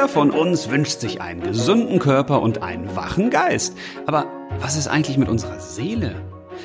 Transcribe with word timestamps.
Jeder 0.00 0.08
von 0.08 0.30
uns 0.30 0.70
wünscht 0.70 0.98
sich 0.98 1.20
einen 1.20 1.42
gesunden 1.42 1.98
Körper 1.98 2.40
und 2.40 2.62
einen 2.62 2.96
wachen 2.96 3.28
Geist. 3.28 3.76
Aber 4.06 4.24
was 4.58 4.78
ist 4.78 4.88
eigentlich 4.88 5.18
mit 5.18 5.28
unserer 5.28 5.60
Seele? 5.60 6.14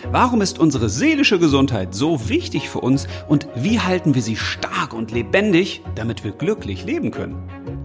Warum 0.10 0.40
ist 0.40 0.58
unsere 0.58 0.88
seelische 0.88 1.38
Gesundheit 1.38 1.94
so 1.94 2.30
wichtig 2.30 2.70
für 2.70 2.80
uns 2.80 3.10
und 3.28 3.50
wie 3.54 3.82
halten 3.82 4.16
wir 4.16 4.22
sie 4.22 4.38
stark 4.38 4.94
und 4.94 5.12
lebendig, 5.12 5.82
damit 5.96 6.24
wir 6.24 6.32
glücklich 6.32 6.86
leben 6.86 7.12
können? 7.12 7.36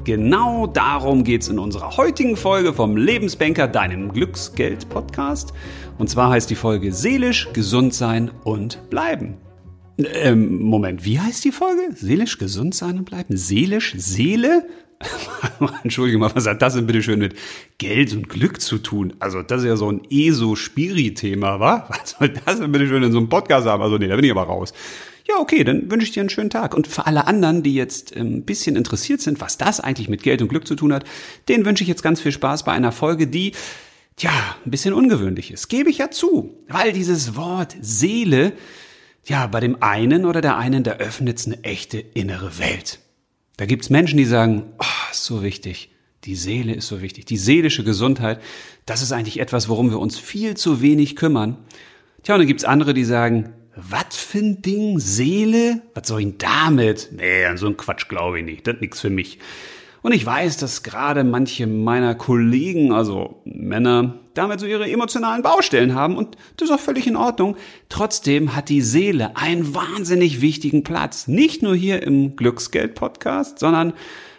Genau 0.04 0.68
darum 0.68 1.24
geht's 1.24 1.48
in 1.48 1.58
unserer 1.58 1.96
heutigen 1.96 2.36
Folge 2.36 2.72
vom 2.72 2.96
Lebensbanker, 2.96 3.66
deinem 3.66 4.12
Glücksgeld-Podcast. 4.12 5.52
Und 5.98 6.08
zwar 6.08 6.30
heißt 6.30 6.48
die 6.48 6.54
Folge 6.54 6.92
Seelisch, 6.92 7.48
gesund 7.52 7.92
sein 7.92 8.30
und 8.44 8.88
bleiben. 8.88 9.38
Ähm, 9.98 10.62
Moment, 10.62 11.04
wie 11.04 11.18
heißt 11.18 11.44
die 11.44 11.50
Folge? 11.50 11.88
Seelisch, 11.96 12.38
gesund 12.38 12.72
sein 12.76 12.98
und 12.98 13.04
bleiben? 13.04 13.36
Seelisch, 13.36 13.96
Seele? 13.98 14.64
Entschuldige 15.82 16.18
mal, 16.18 16.34
was 16.34 16.46
hat 16.46 16.62
das 16.62 16.74
denn 16.74 16.86
bitte 16.86 17.02
schön 17.02 17.18
mit 17.18 17.34
Geld 17.78 18.12
und 18.12 18.28
Glück 18.28 18.60
zu 18.60 18.78
tun? 18.78 19.14
Also, 19.18 19.42
das 19.42 19.62
ist 19.62 19.68
ja 19.68 19.76
so 19.76 19.90
ein 19.90 20.02
ESO-Spiri-Thema, 20.10 21.60
wa? 21.60 21.86
Was 21.90 22.16
soll 22.18 22.28
das 22.30 22.60
denn 22.60 22.72
bitte 22.72 22.86
schön 22.86 23.02
in 23.02 23.12
so 23.12 23.18
einem 23.18 23.28
Podcast 23.28 23.66
haben? 23.66 23.82
Also, 23.82 23.98
nee, 23.98 24.08
da 24.08 24.16
bin 24.16 24.24
ich 24.24 24.30
aber 24.30 24.42
raus. 24.42 24.72
Ja, 25.26 25.36
okay, 25.38 25.64
dann 25.64 25.90
wünsche 25.90 26.04
ich 26.04 26.12
dir 26.12 26.20
einen 26.20 26.30
schönen 26.30 26.50
Tag. 26.50 26.74
Und 26.74 26.86
für 26.86 27.06
alle 27.06 27.26
anderen, 27.26 27.62
die 27.62 27.74
jetzt 27.74 28.16
ein 28.16 28.26
ähm, 28.26 28.42
bisschen 28.42 28.76
interessiert 28.76 29.20
sind, 29.20 29.40
was 29.40 29.58
das 29.58 29.80
eigentlich 29.80 30.08
mit 30.08 30.22
Geld 30.22 30.42
und 30.42 30.48
Glück 30.48 30.66
zu 30.66 30.74
tun 30.74 30.92
hat, 30.92 31.04
denen 31.48 31.64
wünsche 31.64 31.84
ich 31.84 31.88
jetzt 31.88 32.02
ganz 32.02 32.20
viel 32.20 32.32
Spaß 32.32 32.64
bei 32.64 32.72
einer 32.72 32.92
Folge, 32.92 33.26
die, 33.26 33.52
tja, 34.16 34.32
ein 34.64 34.70
bisschen 34.70 34.92
ungewöhnlich 34.92 35.52
ist. 35.52 35.68
Gebe 35.68 35.88
ich 35.88 35.98
ja 35.98 36.10
zu. 36.10 36.58
Weil 36.68 36.92
dieses 36.92 37.36
Wort 37.36 37.76
Seele, 37.80 38.52
ja, 39.24 39.46
bei 39.46 39.60
dem 39.60 39.82
einen 39.82 40.24
oder 40.24 40.40
der 40.40 40.56
einen, 40.56 40.82
da 40.82 40.92
öffnet 40.92 41.38
es 41.38 41.46
eine 41.46 41.62
echte 41.62 41.98
innere 41.98 42.58
Welt. 42.58 42.98
Da 43.60 43.66
gibt's 43.66 43.90
Menschen, 43.90 44.16
die 44.16 44.24
sagen, 44.24 44.72
oh, 44.78 45.10
ist 45.10 45.26
so 45.26 45.42
wichtig. 45.42 45.90
Die 46.24 46.34
Seele 46.34 46.72
ist 46.72 46.88
so 46.88 47.02
wichtig. 47.02 47.26
Die 47.26 47.36
seelische 47.36 47.84
Gesundheit, 47.84 48.40
das 48.86 49.02
ist 49.02 49.12
eigentlich 49.12 49.38
etwas, 49.38 49.68
worum 49.68 49.90
wir 49.90 49.98
uns 49.98 50.18
viel 50.18 50.56
zu 50.56 50.80
wenig 50.80 51.14
kümmern. 51.14 51.58
Tja, 52.22 52.36
und 52.36 52.38
dann 52.40 52.48
gibt's 52.48 52.64
andere, 52.64 52.94
die 52.94 53.04
sagen, 53.04 53.52
was 53.76 54.16
für 54.16 54.38
ein 54.38 54.62
Ding? 54.62 54.98
Seele? 54.98 55.82
Was 55.92 56.08
soll 56.08 56.20
ich 56.20 56.26
denn 56.28 56.38
damit? 56.38 57.10
Nee, 57.12 57.44
an 57.44 57.58
so 57.58 57.66
einen 57.66 57.76
Quatsch 57.76 58.08
glaube 58.08 58.38
ich 58.38 58.46
nicht. 58.46 58.66
Das 58.66 58.76
ist 58.76 58.80
nix 58.80 58.98
für 58.98 59.10
mich. 59.10 59.38
Und 60.02 60.12
ich 60.12 60.24
weiß, 60.24 60.56
dass 60.56 60.82
gerade 60.82 61.24
manche 61.24 61.66
meiner 61.66 62.14
Kollegen, 62.14 62.92
also 62.92 63.42
Männer, 63.44 64.20
damit 64.34 64.60
so 64.60 64.66
ihre 64.66 64.90
emotionalen 64.90 65.42
Baustellen 65.42 65.94
haben 65.94 66.16
und 66.16 66.36
das 66.56 66.70
ist 66.70 66.74
auch 66.74 66.80
völlig 66.80 67.06
in 67.06 67.16
Ordnung. 67.16 67.56
Trotzdem 67.88 68.56
hat 68.56 68.70
die 68.70 68.80
Seele 68.80 69.36
einen 69.36 69.74
wahnsinnig 69.74 70.40
wichtigen 70.40 70.84
Platz. 70.84 71.28
Nicht 71.28 71.62
nur 71.62 71.74
hier 71.74 72.02
im 72.02 72.36
Glücksgeld-Podcast, 72.36 73.58
sondern 73.58 73.92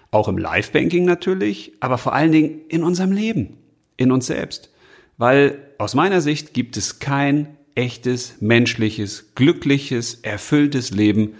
auch 0.09 0.27
im 0.27 0.37
Live-Banking 0.37 1.05
natürlich, 1.05 1.73
aber 1.79 1.97
vor 1.97 2.13
allen 2.13 2.31
Dingen 2.31 2.61
in 2.67 2.83
unserem 2.83 3.11
Leben, 3.11 3.57
in 3.97 4.11
uns 4.11 4.27
selbst. 4.27 4.71
Weil 5.17 5.59
aus 5.77 5.93
meiner 5.93 6.21
Sicht 6.21 6.53
gibt 6.53 6.77
es 6.77 6.99
kein 6.99 7.57
echtes, 7.75 8.35
menschliches, 8.41 9.35
glückliches, 9.35 10.15
erfülltes 10.15 10.91
Leben 10.91 11.35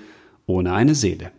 ohne 0.46 0.74
eine 0.74 0.96
Seele. 0.96 1.32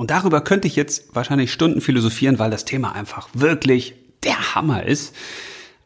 Und 0.00 0.10
darüber 0.10 0.40
könnte 0.40 0.66
ich 0.66 0.76
jetzt 0.76 1.14
wahrscheinlich 1.14 1.52
Stunden 1.52 1.82
philosophieren, 1.82 2.38
weil 2.38 2.50
das 2.50 2.64
Thema 2.64 2.92
einfach 2.92 3.28
wirklich 3.34 3.96
der 4.24 4.54
Hammer 4.54 4.86
ist. 4.86 5.14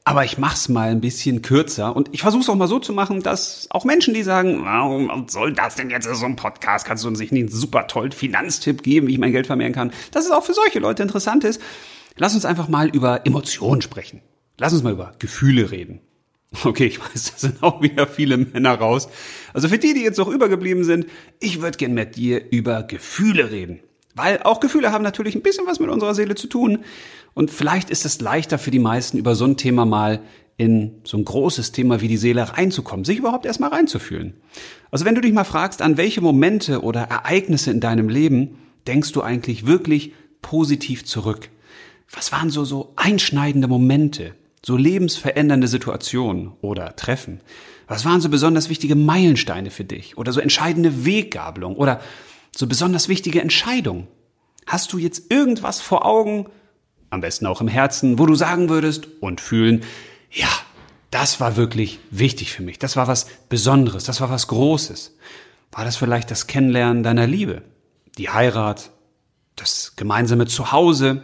Aber 0.04 0.24
ich 0.24 0.38
mach's 0.38 0.68
mal 0.68 0.90
ein 0.90 1.00
bisschen 1.00 1.42
kürzer 1.42 1.96
und 1.96 2.10
ich 2.12 2.22
versuche 2.22 2.42
es 2.42 2.48
auch 2.48 2.54
mal 2.54 2.68
so 2.68 2.78
zu 2.78 2.92
machen, 2.92 3.24
dass 3.24 3.66
auch 3.70 3.84
Menschen, 3.84 4.14
die 4.14 4.22
sagen, 4.22 4.64
warum 4.64 5.26
soll 5.28 5.52
das 5.52 5.74
denn 5.74 5.90
jetzt 5.90 6.06
so 6.08 6.24
einem 6.24 6.36
Podcast? 6.36 6.86
Kannst 6.86 7.02
du 7.02 7.08
uns 7.08 7.18
nicht 7.18 7.32
einen 7.32 7.48
super 7.48 7.88
tollen 7.88 8.12
Finanztipp 8.12 8.84
geben, 8.84 9.08
wie 9.08 9.14
ich 9.14 9.18
mein 9.18 9.32
Geld 9.32 9.48
vermehren 9.48 9.72
kann? 9.72 9.92
Dass 10.12 10.26
es 10.26 10.30
auch 10.30 10.44
für 10.44 10.54
solche 10.54 10.78
Leute 10.78 11.02
interessant 11.02 11.42
ist. 11.42 11.60
Lass 12.16 12.36
uns 12.36 12.44
einfach 12.44 12.68
mal 12.68 12.90
über 12.90 13.26
Emotionen 13.26 13.82
sprechen. 13.82 14.20
Lass 14.58 14.72
uns 14.72 14.84
mal 14.84 14.92
über 14.92 15.14
Gefühle 15.18 15.72
reden. 15.72 15.98
Okay, 16.62 16.86
ich 16.86 17.00
weiß, 17.00 17.32
da 17.32 17.36
sind 17.36 17.64
auch 17.64 17.82
wieder 17.82 18.06
viele 18.06 18.36
Männer 18.36 18.74
raus. 18.74 19.08
Also 19.52 19.66
für 19.66 19.78
die, 19.78 19.92
die 19.92 20.04
jetzt 20.04 20.18
noch 20.18 20.28
übergeblieben 20.28 20.84
sind, 20.84 21.06
ich 21.40 21.60
würde 21.60 21.78
gern 21.78 21.94
mit 21.94 22.14
dir 22.14 22.52
über 22.52 22.84
Gefühle 22.84 23.50
reden. 23.50 23.80
Weil 24.14 24.42
auch 24.42 24.60
Gefühle 24.60 24.92
haben 24.92 25.02
natürlich 25.02 25.34
ein 25.34 25.42
bisschen 25.42 25.66
was 25.66 25.80
mit 25.80 25.90
unserer 25.90 26.14
Seele 26.14 26.34
zu 26.34 26.46
tun. 26.46 26.84
Und 27.34 27.50
vielleicht 27.50 27.90
ist 27.90 28.04
es 28.04 28.20
leichter 28.20 28.58
für 28.58 28.70
die 28.70 28.78
meisten, 28.78 29.18
über 29.18 29.34
so 29.34 29.44
ein 29.44 29.56
Thema 29.56 29.84
mal 29.84 30.20
in 30.56 31.00
so 31.02 31.16
ein 31.16 31.24
großes 31.24 31.72
Thema 31.72 32.00
wie 32.00 32.08
die 32.08 32.16
Seele 32.16 32.56
reinzukommen, 32.56 33.04
sich 33.04 33.18
überhaupt 33.18 33.44
erstmal 33.44 33.70
reinzufühlen. 33.70 34.34
Also 34.92 35.04
wenn 35.04 35.16
du 35.16 35.20
dich 35.20 35.32
mal 35.32 35.44
fragst, 35.44 35.82
an 35.82 35.96
welche 35.96 36.20
Momente 36.20 36.82
oder 36.82 37.02
Ereignisse 37.02 37.72
in 37.72 37.80
deinem 37.80 38.08
Leben 38.08 38.58
denkst 38.86 39.12
du 39.12 39.22
eigentlich 39.22 39.66
wirklich 39.66 40.12
positiv 40.42 41.04
zurück? 41.04 41.48
Was 42.12 42.30
waren 42.30 42.50
so, 42.50 42.64
so 42.64 42.92
einschneidende 42.94 43.66
Momente, 43.66 44.34
so 44.64 44.76
lebensverändernde 44.76 45.66
Situationen 45.66 46.52
oder 46.60 46.94
Treffen? 46.94 47.40
Was 47.88 48.04
waren 48.04 48.20
so 48.20 48.28
besonders 48.28 48.68
wichtige 48.68 48.94
Meilensteine 48.94 49.70
für 49.70 49.84
dich 49.84 50.16
oder 50.16 50.32
so 50.32 50.40
entscheidende 50.40 51.04
Weggabelung 51.04 51.74
oder 51.76 52.00
so 52.58 52.66
besonders 52.66 53.08
wichtige 53.08 53.40
Entscheidung? 53.40 54.06
Hast 54.66 54.92
du 54.92 54.98
jetzt 54.98 55.30
irgendwas 55.30 55.80
vor 55.80 56.04
Augen, 56.06 56.46
am 57.10 57.20
besten 57.20 57.46
auch 57.46 57.60
im 57.60 57.68
Herzen, 57.68 58.18
wo 58.18 58.26
du 58.26 58.34
sagen 58.34 58.68
würdest 58.68 59.08
und 59.20 59.40
fühlen, 59.40 59.82
ja, 60.30 60.48
das 61.10 61.40
war 61.40 61.56
wirklich 61.56 62.00
wichtig 62.10 62.52
für 62.52 62.62
mich, 62.62 62.78
das 62.78 62.96
war 62.96 63.06
was 63.06 63.26
Besonderes, 63.48 64.04
das 64.04 64.20
war 64.20 64.30
was 64.30 64.48
Großes. 64.48 65.16
War 65.70 65.84
das 65.84 65.96
vielleicht 65.96 66.30
das 66.30 66.46
Kennenlernen 66.46 67.02
deiner 67.02 67.26
Liebe, 67.26 67.62
die 68.18 68.30
Heirat, 68.30 68.90
das 69.56 69.94
gemeinsame 69.96 70.46
Zuhause? 70.46 71.22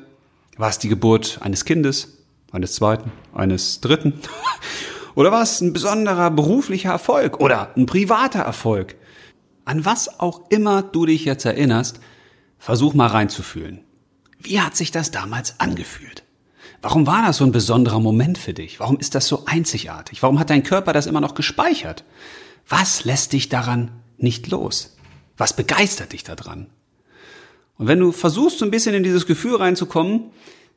War 0.57 0.69
es 0.69 0.79
die 0.79 0.89
Geburt 0.89 1.39
eines 1.41 1.65
Kindes, 1.65 2.19
eines 2.53 2.75
zweiten, 2.75 3.13
eines 3.33 3.81
dritten? 3.81 4.21
Oder 5.15 5.33
war 5.33 5.43
es 5.43 5.61
ein 5.61 5.73
besonderer 5.73 6.31
beruflicher 6.31 6.91
Erfolg 6.91 7.41
oder 7.41 7.77
ein 7.77 7.87
privater 7.87 8.41
Erfolg? 8.41 8.95
An 9.71 9.85
was 9.85 10.19
auch 10.19 10.51
immer 10.51 10.83
du 10.83 11.07
dich 11.07 11.25
jetzt 11.25 11.45
erinnerst, 11.45 12.01
versuch 12.59 12.93
mal 12.93 13.07
reinzufühlen. 13.07 13.85
Wie 14.41 14.61
hat 14.61 14.77
sich 14.77 14.91
das 14.91 15.13
damals 15.13 15.61
angefühlt? 15.61 16.25
Warum 16.83 17.07
war 17.07 17.25
das 17.25 17.37
so 17.37 17.45
ein 17.45 17.53
besonderer 17.53 18.01
Moment 18.01 18.37
für 18.37 18.53
dich? 18.53 18.81
Warum 18.81 18.99
ist 18.99 19.15
das 19.15 19.29
so 19.29 19.45
einzigartig? 19.47 20.25
Warum 20.25 20.41
hat 20.41 20.51
dein 20.51 20.65
Körper 20.65 20.93
das 20.93 21.07
immer 21.07 21.21
noch 21.21 21.37
gespeichert? 21.37 22.03
Was 22.69 23.05
lässt 23.05 23.33
dich 23.33 23.49
daran 23.49 23.93
nicht 24.19 24.49
los? 24.49 24.97
Was 25.37 25.55
begeistert 25.55 26.15
dich 26.15 26.25
daran? 26.25 26.67
Und 27.79 27.87
wenn 27.87 28.01
du 28.01 28.11
versuchst, 28.11 28.59
so 28.59 28.65
ein 28.65 28.73
bisschen 28.73 28.97
in 28.97 29.05
dieses 29.05 29.25
Gefühl 29.25 29.55
reinzukommen, 29.55 30.33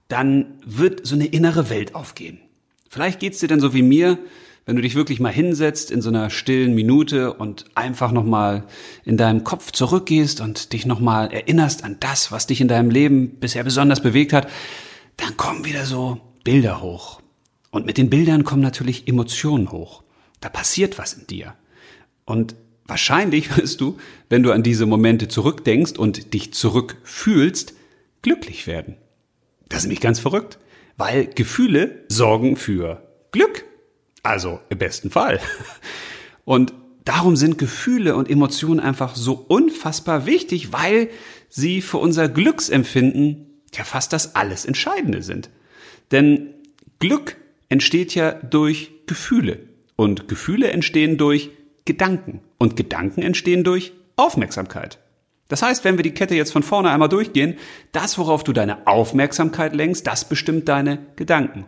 dann 0.08 0.62
wird 0.64 1.04
so 1.04 1.16
eine 1.16 1.26
innere 1.26 1.72
Welt 1.72 1.96
aufgehen. 1.96 2.42
Vielleicht 2.92 3.20
geht's 3.20 3.40
dir 3.40 3.48
dann 3.48 3.60
so 3.60 3.74
wie 3.74 3.82
mir, 3.82 4.20
wenn 4.66 4.76
du 4.76 4.82
dich 4.82 4.96
wirklich 4.96 5.20
mal 5.20 5.32
hinsetzt 5.32 5.92
in 5.92 6.02
so 6.02 6.10
einer 6.10 6.30
stillen 6.30 6.74
Minute 6.74 7.34
und 7.34 7.66
einfach 7.76 8.12
nochmal 8.12 8.64
in 9.04 9.18
deinem 9.18 9.44
Kopf 9.44 9.72
zurückgehst 9.72 10.42
und 10.42 10.74
dich 10.74 10.86
nochmal 10.86 11.34
erinnerst 11.34 11.84
an 11.84 11.98
das, 12.00 12.32
was 12.32 12.48
dich 12.48 12.62
in 12.62 12.68
deinem 12.68 12.90
Leben 12.90 13.40
bisher 13.40 13.64
besonders 13.64 14.02
bewegt 14.02 14.32
hat, 14.32 14.48
dann 15.18 15.36
kommen 15.38 15.66
wieder 15.66 15.86
so 15.86 16.20
Bilder 16.44 16.82
hoch. 16.82 17.22
Und 17.72 17.86
mit 17.86 17.98
den 17.98 18.10
Bildern 18.10 18.44
kommen 18.44 18.62
natürlich 18.62 19.08
Emotionen 19.08 19.72
hoch. 19.72 20.04
Da 20.40 20.50
passiert 20.50 20.98
was 20.98 21.14
in 21.14 21.28
dir. 21.28 21.56
Und 22.26 22.56
wahrscheinlich 22.86 23.58
wirst 23.58 23.82
du, 23.82 23.98
wenn 24.30 24.44
du 24.44 24.52
an 24.52 24.64
diese 24.64 24.86
Momente 24.86 25.28
zurückdenkst 25.28 25.98
und 25.98 26.34
dich 26.34 26.54
zurückfühlst, 26.54 27.74
glücklich 28.22 28.68
werden. 28.68 28.96
Das 29.70 29.80
ist 29.80 29.86
nämlich 29.86 30.02
ganz 30.02 30.20
verrückt, 30.20 30.60
weil 30.98 31.26
Gefühle 31.26 32.06
sorgen 32.08 32.56
für 32.56 33.02
Glück. 33.32 33.66
Also 34.24 34.60
im 34.70 34.78
besten 34.78 35.12
Fall. 35.12 35.40
Und 36.46 36.74
darum 37.06 37.36
sind 37.36 37.58
Gefühle 37.58 38.16
und 38.16 38.30
Emotionen 38.30 38.80
einfach 38.80 39.16
so 39.16 39.34
unfassbar 39.34 40.26
wichtig, 40.26 40.72
weil 40.72 41.10
sie 41.50 41.82
für 41.82 41.98
unser 41.98 42.30
Glücksempfinden 42.30 43.62
ja 43.74 43.84
fast 43.84 44.14
das 44.14 44.36
alles 44.36 44.66
Entscheidende 44.66 45.22
sind. 45.22 45.50
Denn 46.12 46.54
Glück 47.00 47.36
entsteht 47.70 48.16
ja 48.16 48.32
durch 48.32 48.92
Gefühle 49.08 49.60
und 49.96 50.28
Gefühle 50.28 50.72
entstehen 50.72 51.18
durch 51.18 51.50
Gedanken 51.86 52.40
und 52.58 52.76
Gedanken 52.76 53.22
entstehen 53.22 53.64
durch 53.64 53.92
Aufmerksamkeit. 54.16 55.00
Das 55.54 55.62
heißt, 55.62 55.84
wenn 55.84 56.00
wir 56.00 56.04
die 56.04 56.16
Kette 56.16 56.34
jetzt 56.34 56.52
von 56.52 56.64
vorne 56.64 56.90
einmal 56.90 57.10
durchgehen, 57.10 57.60
das, 57.92 58.18
worauf 58.18 58.44
du 58.44 58.54
deine 58.54 58.88
Aufmerksamkeit 58.88 59.76
lenkst, 59.76 60.08
das 60.08 60.28
bestimmt 60.28 60.68
deine 60.68 61.06
Gedanken. 61.16 61.66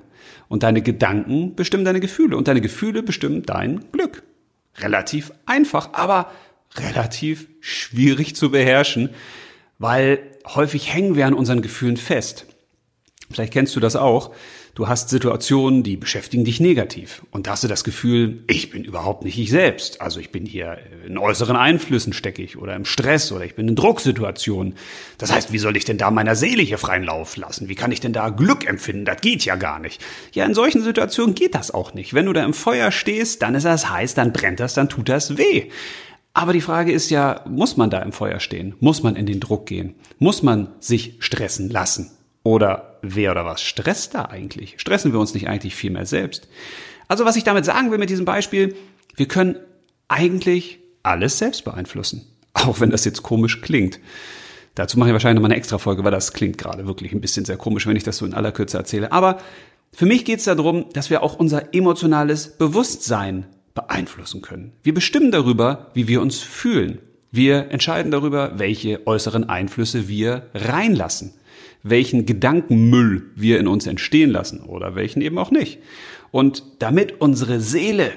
Und 0.48 0.64
deine 0.64 0.82
Gedanken 0.82 1.54
bestimmen 1.54 1.86
deine 1.86 2.00
Gefühle 2.00 2.36
und 2.36 2.48
deine 2.48 2.62
Gefühle 2.62 3.04
bestimmen 3.04 3.44
dein 3.44 3.86
Glück. 3.92 4.24
Relativ 4.80 5.32
einfach, 5.46 5.94
aber 5.94 6.32
relativ 6.76 7.48
schwierig 7.60 8.36
zu 8.36 8.50
beherrschen, 8.50 9.12
weil 9.78 10.18
häufig 10.48 10.92
hängen 10.92 11.16
wir 11.16 11.28
an 11.28 11.36
unseren 11.36 11.62
Gefühlen 11.62 11.98
fest. 11.98 12.48
Vielleicht 13.30 13.54
kennst 13.54 13.76
du 13.76 13.80
das 13.80 13.96
auch, 13.96 14.34
Du 14.76 14.90
hast 14.90 15.08
Situationen, 15.08 15.84
die 15.84 15.96
beschäftigen 15.96 16.44
dich 16.44 16.60
negativ. 16.60 17.26
Und 17.32 17.48
da 17.48 17.52
hast 17.52 17.64
du 17.64 17.70
das 17.70 17.86
Gefühl, 17.86 18.44
ich 18.48 18.72
bin 18.72 18.84
überhaupt 18.84 19.24
nicht 19.24 19.40
ich 19.40 19.50
selbst. 19.50 20.02
Also 20.02 20.20
ich 20.20 20.32
bin 20.32 20.46
hier 20.46 20.78
in 21.08 21.18
äußeren 21.18 21.56
Einflüssen 21.56 22.12
stecke 22.12 22.44
ich 22.44 22.58
oder 22.58 22.76
im 22.76 22.84
Stress 22.84 23.32
oder 23.32 23.46
ich 23.46 23.56
bin 23.56 23.70
in 23.70 23.78
Drucksituationen. 23.78 24.76
Das 25.18 25.32
heißt, 25.32 25.54
wie 25.54 25.60
soll 25.60 25.78
ich 25.78 25.86
denn 25.86 25.98
da 25.98 26.12
meiner 26.12 26.36
Seele 26.36 26.62
hier 26.62 26.78
freien 26.78 27.06
Lauf 27.06 27.38
lassen? 27.38 27.70
Wie 27.70 27.76
kann 27.76 27.94
ich 27.94 28.02
denn 28.02 28.12
da 28.12 28.28
Glück 28.28 28.68
empfinden? 28.68 29.06
Das 29.06 29.22
geht 29.22 29.46
ja 29.46 29.56
gar 29.56 29.80
nicht. 29.80 30.04
Ja, 30.34 30.44
in 30.46 30.54
solchen 30.54 30.84
Situationen 30.84 31.36
geht 31.36 31.56
das 31.56 31.72
auch 31.72 31.94
nicht. 31.94 32.14
Wenn 32.14 32.26
du 32.26 32.34
da 32.34 32.44
im 32.44 32.54
Feuer 32.54 32.92
stehst, 32.92 33.44
dann 33.44 33.56
ist 33.56 33.64
das 33.64 33.90
heiß, 33.90 34.14
dann 34.14 34.34
brennt 34.34 34.60
das, 34.60 34.74
dann 34.74 34.90
tut 34.90 35.08
das 35.08 35.38
weh. 35.38 35.70
Aber 36.34 36.52
die 36.52 36.60
Frage 36.60 36.92
ist 36.92 37.10
ja, 37.12 37.46
muss 37.48 37.78
man 37.78 37.90
da 37.90 38.02
im 38.02 38.12
Feuer 38.12 38.42
stehen? 38.42 38.76
Muss 38.82 39.04
man 39.04 39.16
in 39.16 39.26
den 39.26 39.40
Druck 39.40 39.68
gehen? 39.68 39.96
Muss 40.20 40.44
man 40.44 40.68
sich 40.82 41.16
stressen 41.20 41.70
lassen? 41.70 42.12
Oder 42.46 43.00
wer 43.02 43.32
oder 43.32 43.44
was 43.44 43.64
stresst 43.64 44.14
da 44.14 44.26
eigentlich? 44.26 44.76
Stressen 44.78 45.12
wir 45.12 45.20
uns 45.20 45.34
nicht 45.34 45.50
eigentlich 45.50 45.74
viel 45.74 45.90
mehr 45.90 46.06
selbst? 46.06 46.48
Also 47.08 47.26
was 47.26 47.38
ich 47.38 47.44
damit 47.44 47.66
sagen 47.66 47.90
will 47.90 47.98
mit 47.98 48.12
diesem 48.12 48.26
Beispiel, 48.26 48.76
wir 49.16 49.28
können 49.28 49.56
eigentlich 50.10 50.78
alles 51.02 51.40
selbst 51.40 51.66
beeinflussen. 51.66 52.28
Auch 52.54 52.80
wenn 52.80 52.92
das 52.92 53.04
jetzt 53.04 53.24
komisch 53.24 53.62
klingt. 53.62 54.00
Dazu 54.76 55.00
mache 55.00 55.10
ich 55.10 55.14
wahrscheinlich 55.14 55.38
nochmal 55.38 55.54
eine 55.54 55.58
extra 55.58 55.80
Folge, 55.80 56.04
weil 56.04 56.12
das 56.12 56.34
klingt 56.34 56.60
gerade 56.60 56.86
wirklich 56.86 57.14
ein 57.14 57.22
bisschen 57.22 57.46
sehr 57.46 57.58
komisch, 57.58 57.88
wenn 57.88 57.96
ich 57.96 58.04
das 58.04 58.18
so 58.18 58.28
in 58.28 58.36
aller 58.36 58.52
Kürze 58.52 58.78
erzähle. 58.78 59.12
Aber 59.12 59.40
für 59.92 60.06
mich 60.06 60.24
geht 60.24 60.38
es 60.38 60.46
darum, 60.46 60.86
dass 60.94 61.10
wir 61.10 61.24
auch 61.24 61.40
unser 61.40 61.74
emotionales 61.74 62.60
Bewusstsein 62.60 63.48
beeinflussen 63.74 64.44
können. 64.44 64.74
Wir 64.84 64.94
bestimmen 64.94 65.32
darüber, 65.32 65.90
wie 65.96 66.08
wir 66.08 66.22
uns 66.22 66.42
fühlen. 66.42 67.00
Wir 67.32 67.72
entscheiden 67.72 68.12
darüber, 68.12 68.60
welche 68.60 69.08
äußeren 69.08 69.50
Einflüsse 69.50 70.08
wir 70.08 70.52
reinlassen 70.54 71.34
welchen 71.84 72.26
Gedankenmüll 72.26 73.32
wir 73.36 73.60
in 73.60 73.68
uns 73.68 73.88
entstehen 73.88 74.30
lassen 74.30 74.62
oder 74.62 74.96
welchen 74.96 75.22
eben 75.22 75.38
auch 75.38 75.52
nicht. 75.52 75.80
Und 76.32 76.64
damit 76.80 77.22
unsere 77.22 77.60
Seele, 77.60 78.12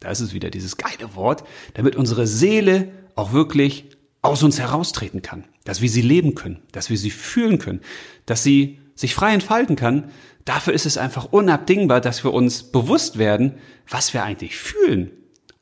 da 0.00 0.10
ist 0.10 0.20
es 0.20 0.34
wieder 0.34 0.50
dieses 0.50 0.76
geile 0.76 1.14
Wort, 1.14 1.44
damit 1.74 1.96
unsere 1.96 2.26
Seele 2.26 2.88
auch 3.14 3.32
wirklich 3.32 3.84
aus 4.22 4.42
uns 4.42 4.58
heraustreten 4.58 5.22
kann, 5.22 5.44
dass 5.64 5.80
wir 5.80 5.88
sie 5.88 6.02
leben 6.02 6.34
können, 6.34 6.62
dass 6.72 6.90
wir 6.90 6.98
sie 6.98 7.10
fühlen 7.10 7.58
können, 7.58 7.80
dass 8.26 8.42
sie 8.42 8.78
sich 8.94 9.14
frei 9.14 9.32
entfalten 9.32 9.76
kann, 9.76 10.10
dafür 10.44 10.74
ist 10.74 10.86
es 10.86 10.98
einfach 10.98 11.32
unabdingbar, 11.32 12.00
dass 12.00 12.24
wir 12.24 12.34
uns 12.34 12.64
bewusst 12.64 13.18
werden, 13.18 13.54
was 13.88 14.12
wir 14.12 14.22
eigentlich 14.22 14.56
fühlen 14.56 15.10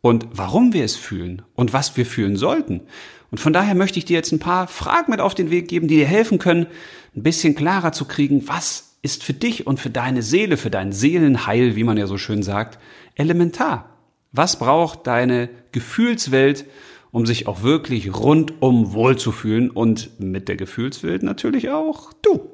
und 0.01 0.27
warum 0.33 0.73
wir 0.73 0.85
es 0.85 0.97
fühlen 0.97 1.43
und 1.55 1.73
was 1.73 1.97
wir 1.97 2.07
fühlen 2.07 2.37
sollten. 2.37 2.83
Und 3.31 3.39
von 3.39 3.53
daher 3.53 3.75
möchte 3.75 3.99
ich 3.99 4.05
dir 4.05 4.17
jetzt 4.17 4.33
ein 4.33 4.39
paar 4.39 4.69
Fragen 4.69 5.11
mit 5.11 5.21
auf 5.21 5.35
den 5.35 5.51
Weg 5.51 5.69
geben, 5.69 5.89
die 5.89 5.97
dir 5.97 6.07
helfen 6.07 6.39
können, 6.39 6.67
ein 7.15 7.23
bisschen 7.23 7.55
klarer 7.55 7.93
zu 7.93 8.05
kriegen, 8.05 8.49
was 8.49 8.97
ist 9.03 9.23
für 9.23 9.35
dich 9.35 9.67
und 9.67 9.79
für 9.79 9.91
deine 9.91 10.23
Seele, 10.23 10.57
für 10.57 10.71
dein 10.71 10.93
Seelenheil, 10.93 11.77
wie 11.77 11.85
man 11.85 11.97
ja 11.97 12.07
so 12.07 12.19
schön 12.19 12.43
sagt, 12.43 12.79
elementar. 13.15 13.97
Was 14.33 14.59
braucht 14.59 15.07
deine 15.07 15.49
Gefühlswelt, 15.73 16.67
um 17.11 17.27
sich 17.27 17.47
auch 17.47 17.63
wirklich 17.63 18.15
rundum 18.15 18.93
wohlzufühlen 18.93 19.71
und 19.71 20.21
mit 20.21 20.49
der 20.49 20.57
Gefühlswelt 20.57 21.23
natürlich 21.23 21.71
auch 21.71 22.13
du. 22.23 22.51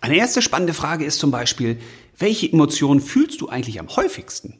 Eine 0.00 0.16
erste 0.16 0.40
spannende 0.40 0.72
Frage 0.72 1.04
ist 1.04 1.18
zum 1.18 1.30
Beispiel, 1.30 1.78
welche 2.16 2.50
Emotionen 2.50 3.00
fühlst 3.00 3.40
du 3.40 3.48
eigentlich 3.48 3.78
am 3.80 3.94
häufigsten? 3.94 4.59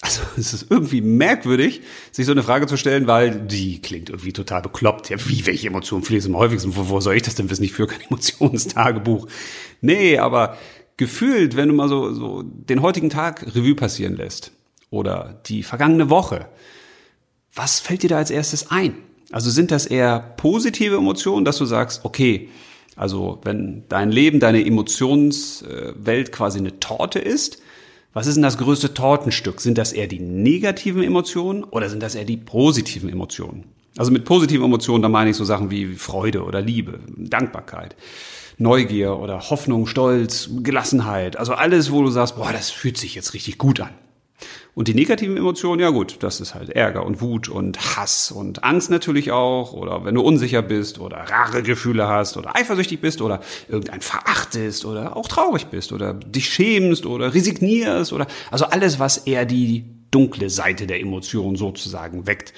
Also 0.00 0.22
es 0.36 0.52
ist 0.52 0.70
irgendwie 0.70 1.00
merkwürdig, 1.00 1.82
sich 2.12 2.26
so 2.26 2.32
eine 2.32 2.42
Frage 2.42 2.66
zu 2.66 2.76
stellen, 2.76 3.06
weil 3.06 3.40
die 3.40 3.80
klingt 3.80 4.10
irgendwie 4.10 4.32
total 4.32 4.62
bekloppt. 4.62 5.10
Ja, 5.10 5.16
wie, 5.26 5.46
welche 5.46 5.68
Emotionen 5.68 6.04
fließen 6.04 6.34
am 6.34 6.38
häufigsten? 6.38 6.76
Wo, 6.76 6.88
wo 6.88 7.00
soll 7.00 7.16
ich 7.16 7.22
das 7.22 7.34
denn 7.34 7.50
wissen? 7.50 7.64
Ich 7.64 7.72
führe 7.72 7.88
kein 7.88 8.00
Emotionstagebuch. 8.08 9.26
Nee, 9.80 10.18
aber 10.18 10.56
gefühlt, 10.96 11.56
wenn 11.56 11.68
du 11.68 11.74
mal 11.74 11.88
so, 11.88 12.12
so 12.12 12.42
den 12.42 12.82
heutigen 12.82 13.10
Tag 13.10 13.46
Revue 13.54 13.74
passieren 13.74 14.16
lässt 14.16 14.52
oder 14.90 15.40
die 15.46 15.62
vergangene 15.62 16.10
Woche, 16.10 16.48
was 17.54 17.80
fällt 17.80 18.02
dir 18.02 18.10
da 18.10 18.16
als 18.16 18.30
erstes 18.30 18.70
ein? 18.70 18.94
Also 19.30 19.50
sind 19.50 19.70
das 19.70 19.86
eher 19.86 20.20
positive 20.36 20.96
Emotionen, 20.96 21.44
dass 21.44 21.58
du 21.58 21.64
sagst, 21.64 22.04
okay, 22.04 22.48
also 22.96 23.40
wenn 23.42 23.84
dein 23.88 24.12
Leben, 24.12 24.38
deine 24.38 24.64
Emotionswelt 24.64 26.30
quasi 26.30 26.58
eine 26.58 26.78
Torte 26.78 27.18
ist, 27.18 27.60
was 28.14 28.28
ist 28.28 28.36
denn 28.36 28.42
das 28.42 28.58
größte 28.58 28.94
Tortenstück? 28.94 29.60
Sind 29.60 29.76
das 29.76 29.92
eher 29.92 30.06
die 30.06 30.20
negativen 30.20 31.02
Emotionen 31.02 31.64
oder 31.64 31.90
sind 31.90 32.02
das 32.02 32.14
eher 32.14 32.24
die 32.24 32.36
positiven 32.36 33.10
Emotionen? 33.10 33.64
Also 33.96 34.12
mit 34.12 34.24
positiven 34.24 34.64
Emotionen, 34.64 35.02
da 35.02 35.08
meine 35.08 35.30
ich 35.30 35.36
so 35.36 35.44
Sachen 35.44 35.70
wie 35.70 35.94
Freude 35.94 36.44
oder 36.44 36.60
Liebe, 36.60 37.00
Dankbarkeit, 37.16 37.96
Neugier 38.56 39.18
oder 39.18 39.50
Hoffnung, 39.50 39.86
Stolz, 39.86 40.48
Gelassenheit. 40.62 41.36
Also 41.36 41.54
alles, 41.54 41.90
wo 41.90 42.02
du 42.02 42.10
sagst, 42.10 42.36
boah, 42.36 42.52
das 42.52 42.70
fühlt 42.70 42.96
sich 42.96 43.14
jetzt 43.16 43.34
richtig 43.34 43.58
gut 43.58 43.80
an. 43.80 43.90
Und 44.74 44.88
die 44.88 44.94
negativen 44.94 45.36
Emotionen, 45.36 45.80
ja 45.80 45.90
gut, 45.90 46.16
das 46.20 46.40
ist 46.40 46.54
halt 46.54 46.70
Ärger 46.70 47.06
und 47.06 47.20
Wut 47.20 47.48
und 47.48 47.96
Hass 47.96 48.32
und 48.32 48.64
Angst 48.64 48.90
natürlich 48.90 49.30
auch. 49.30 49.72
Oder 49.72 50.04
wenn 50.04 50.16
du 50.16 50.20
unsicher 50.20 50.62
bist 50.62 50.98
oder 50.98 51.18
rare 51.18 51.62
Gefühle 51.62 52.08
hast 52.08 52.36
oder 52.36 52.56
eifersüchtig 52.56 53.00
bist 53.00 53.22
oder 53.22 53.40
irgendein 53.68 54.00
verachtest 54.00 54.84
oder 54.84 55.16
auch 55.16 55.28
traurig 55.28 55.66
bist 55.66 55.92
oder 55.92 56.14
dich 56.14 56.52
schämst 56.52 57.06
oder 57.06 57.32
resignierst 57.34 58.12
oder 58.12 58.26
also 58.50 58.64
alles, 58.64 58.98
was 58.98 59.18
eher 59.18 59.44
die 59.44 59.84
dunkle 60.10 60.50
Seite 60.50 60.88
der 60.88 61.00
Emotionen 61.00 61.54
sozusagen 61.54 62.26
weckt 62.26 62.52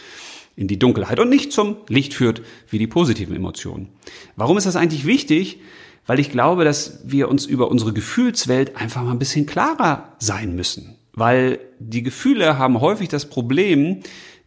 in 0.56 0.68
die 0.68 0.78
Dunkelheit 0.78 1.20
und 1.20 1.28
nicht 1.28 1.52
zum 1.52 1.76
Licht 1.88 2.14
führt 2.14 2.40
wie 2.70 2.78
die 2.78 2.86
positiven 2.86 3.36
Emotionen. 3.36 3.90
Warum 4.36 4.56
ist 4.56 4.66
das 4.66 4.76
eigentlich 4.76 5.04
wichtig? 5.04 5.60
Weil 6.06 6.18
ich 6.18 6.30
glaube, 6.30 6.64
dass 6.64 7.00
wir 7.04 7.28
uns 7.28 7.44
über 7.44 7.70
unsere 7.70 7.92
Gefühlswelt 7.92 8.76
einfach 8.76 9.02
mal 9.02 9.10
ein 9.10 9.18
bisschen 9.18 9.44
klarer 9.44 10.14
sein 10.18 10.56
müssen 10.56 10.95
weil 11.16 11.58
die 11.80 12.04
Gefühle 12.04 12.58
haben 12.58 12.80
häufig 12.80 13.08
das 13.08 13.28
Problem, 13.28 14.00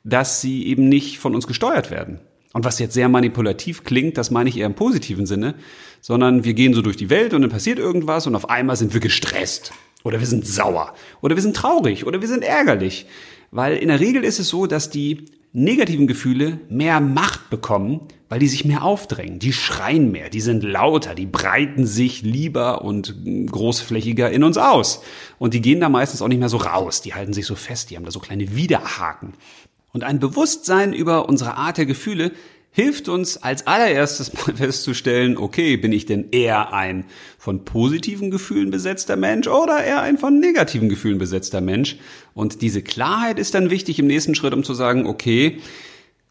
dass 0.03 0.39
sie 0.39 0.65
eben 0.67 0.87
nicht 0.87 1.19
von 1.19 1.35
uns 1.35 1.47
gesteuert 1.47 1.91
werden. 1.91 2.19
Und 2.53 2.63
was 2.63 2.79
jetzt 2.79 2.93
sehr 2.93 3.09
manipulativ 3.09 3.83
klingt, 3.83 4.17
das 4.17 4.31
meine 4.31 4.49
ich 4.49 4.57
eher 4.57 4.65
im 4.65 4.75
positiven 4.75 5.25
Sinne, 5.25 5.55
sondern 6.01 6.45
wir 6.45 6.53
gehen 6.53 6.73
so 6.73 6.81
durch 6.81 6.97
die 6.97 7.09
Welt 7.09 7.33
und 7.33 7.41
dann 7.41 7.51
passiert 7.51 7.77
irgendwas 7.77 8.25
und 8.25 8.35
auf 8.35 8.49
einmal 8.49 8.75
sind 8.75 8.93
wir 8.93 9.01
gestresst 9.01 9.73
oder 10.03 10.19
wir 10.19 10.27
sind 10.27 10.47
sauer 10.47 10.93
oder 11.21 11.35
wir 11.35 11.43
sind 11.43 11.55
traurig 11.55 12.07
oder 12.07 12.21
wir 12.21 12.27
sind 12.27 12.43
ärgerlich. 12.43 13.05
Weil 13.51 13.77
in 13.77 13.89
der 13.89 13.99
Regel 13.99 14.23
ist 14.23 14.39
es 14.39 14.49
so, 14.49 14.65
dass 14.65 14.89
die 14.89 15.25
negativen 15.51 16.07
Gefühle 16.07 16.59
mehr 16.69 16.99
Macht 16.99 17.49
bekommen, 17.49 18.01
weil 18.29 18.39
die 18.39 18.47
sich 18.47 18.65
mehr 18.65 18.83
aufdrängen. 18.83 19.39
Die 19.39 19.53
schreien 19.53 20.11
mehr, 20.11 20.29
die 20.29 20.41
sind 20.41 20.63
lauter, 20.63 21.15
die 21.15 21.25
breiten 21.25 21.87
sich 21.87 22.21
lieber 22.21 22.83
und 22.83 23.15
großflächiger 23.47 24.29
in 24.29 24.43
uns 24.43 24.57
aus. 24.57 25.01
Und 25.39 25.53
die 25.53 25.61
gehen 25.61 25.79
da 25.79 25.89
meistens 25.89 26.21
auch 26.21 26.27
nicht 26.27 26.39
mehr 26.39 26.49
so 26.49 26.57
raus, 26.57 27.01
die 27.01 27.15
halten 27.15 27.33
sich 27.33 27.47
so 27.47 27.55
fest, 27.55 27.89
die 27.89 27.95
haben 27.95 28.05
da 28.05 28.11
so 28.11 28.19
kleine 28.19 28.55
Widerhaken. 28.55 29.33
Und 29.91 30.03
ein 30.03 30.19
Bewusstsein 30.19 30.93
über 30.93 31.27
unsere 31.27 31.55
Art 31.55 31.77
der 31.77 31.87
Gefühle 31.87 32.31
hilft 32.71 33.09
uns 33.09 33.37
als 33.37 33.67
allererstes 33.67 34.31
mal 34.33 34.55
festzustellen, 34.55 35.37
okay, 35.37 35.77
bin 35.77 35.91
ich 35.91 36.05
denn 36.05 36.29
eher 36.31 36.73
ein 36.73 37.05
von 37.37 37.65
positiven 37.65 38.31
Gefühlen 38.31 38.71
besetzter 38.71 39.15
Mensch 39.15 39.47
oder 39.47 39.83
eher 39.83 40.01
ein 40.01 40.17
von 40.17 40.39
negativen 40.39 40.89
Gefühlen 40.89 41.17
besetzter 41.17 41.61
Mensch? 41.61 41.97
Und 42.33 42.61
diese 42.61 42.81
Klarheit 42.81 43.39
ist 43.39 43.53
dann 43.55 43.69
wichtig 43.69 43.99
im 43.99 44.07
nächsten 44.07 44.35
Schritt, 44.35 44.53
um 44.53 44.63
zu 44.63 44.73
sagen, 44.73 45.07
okay, 45.07 45.59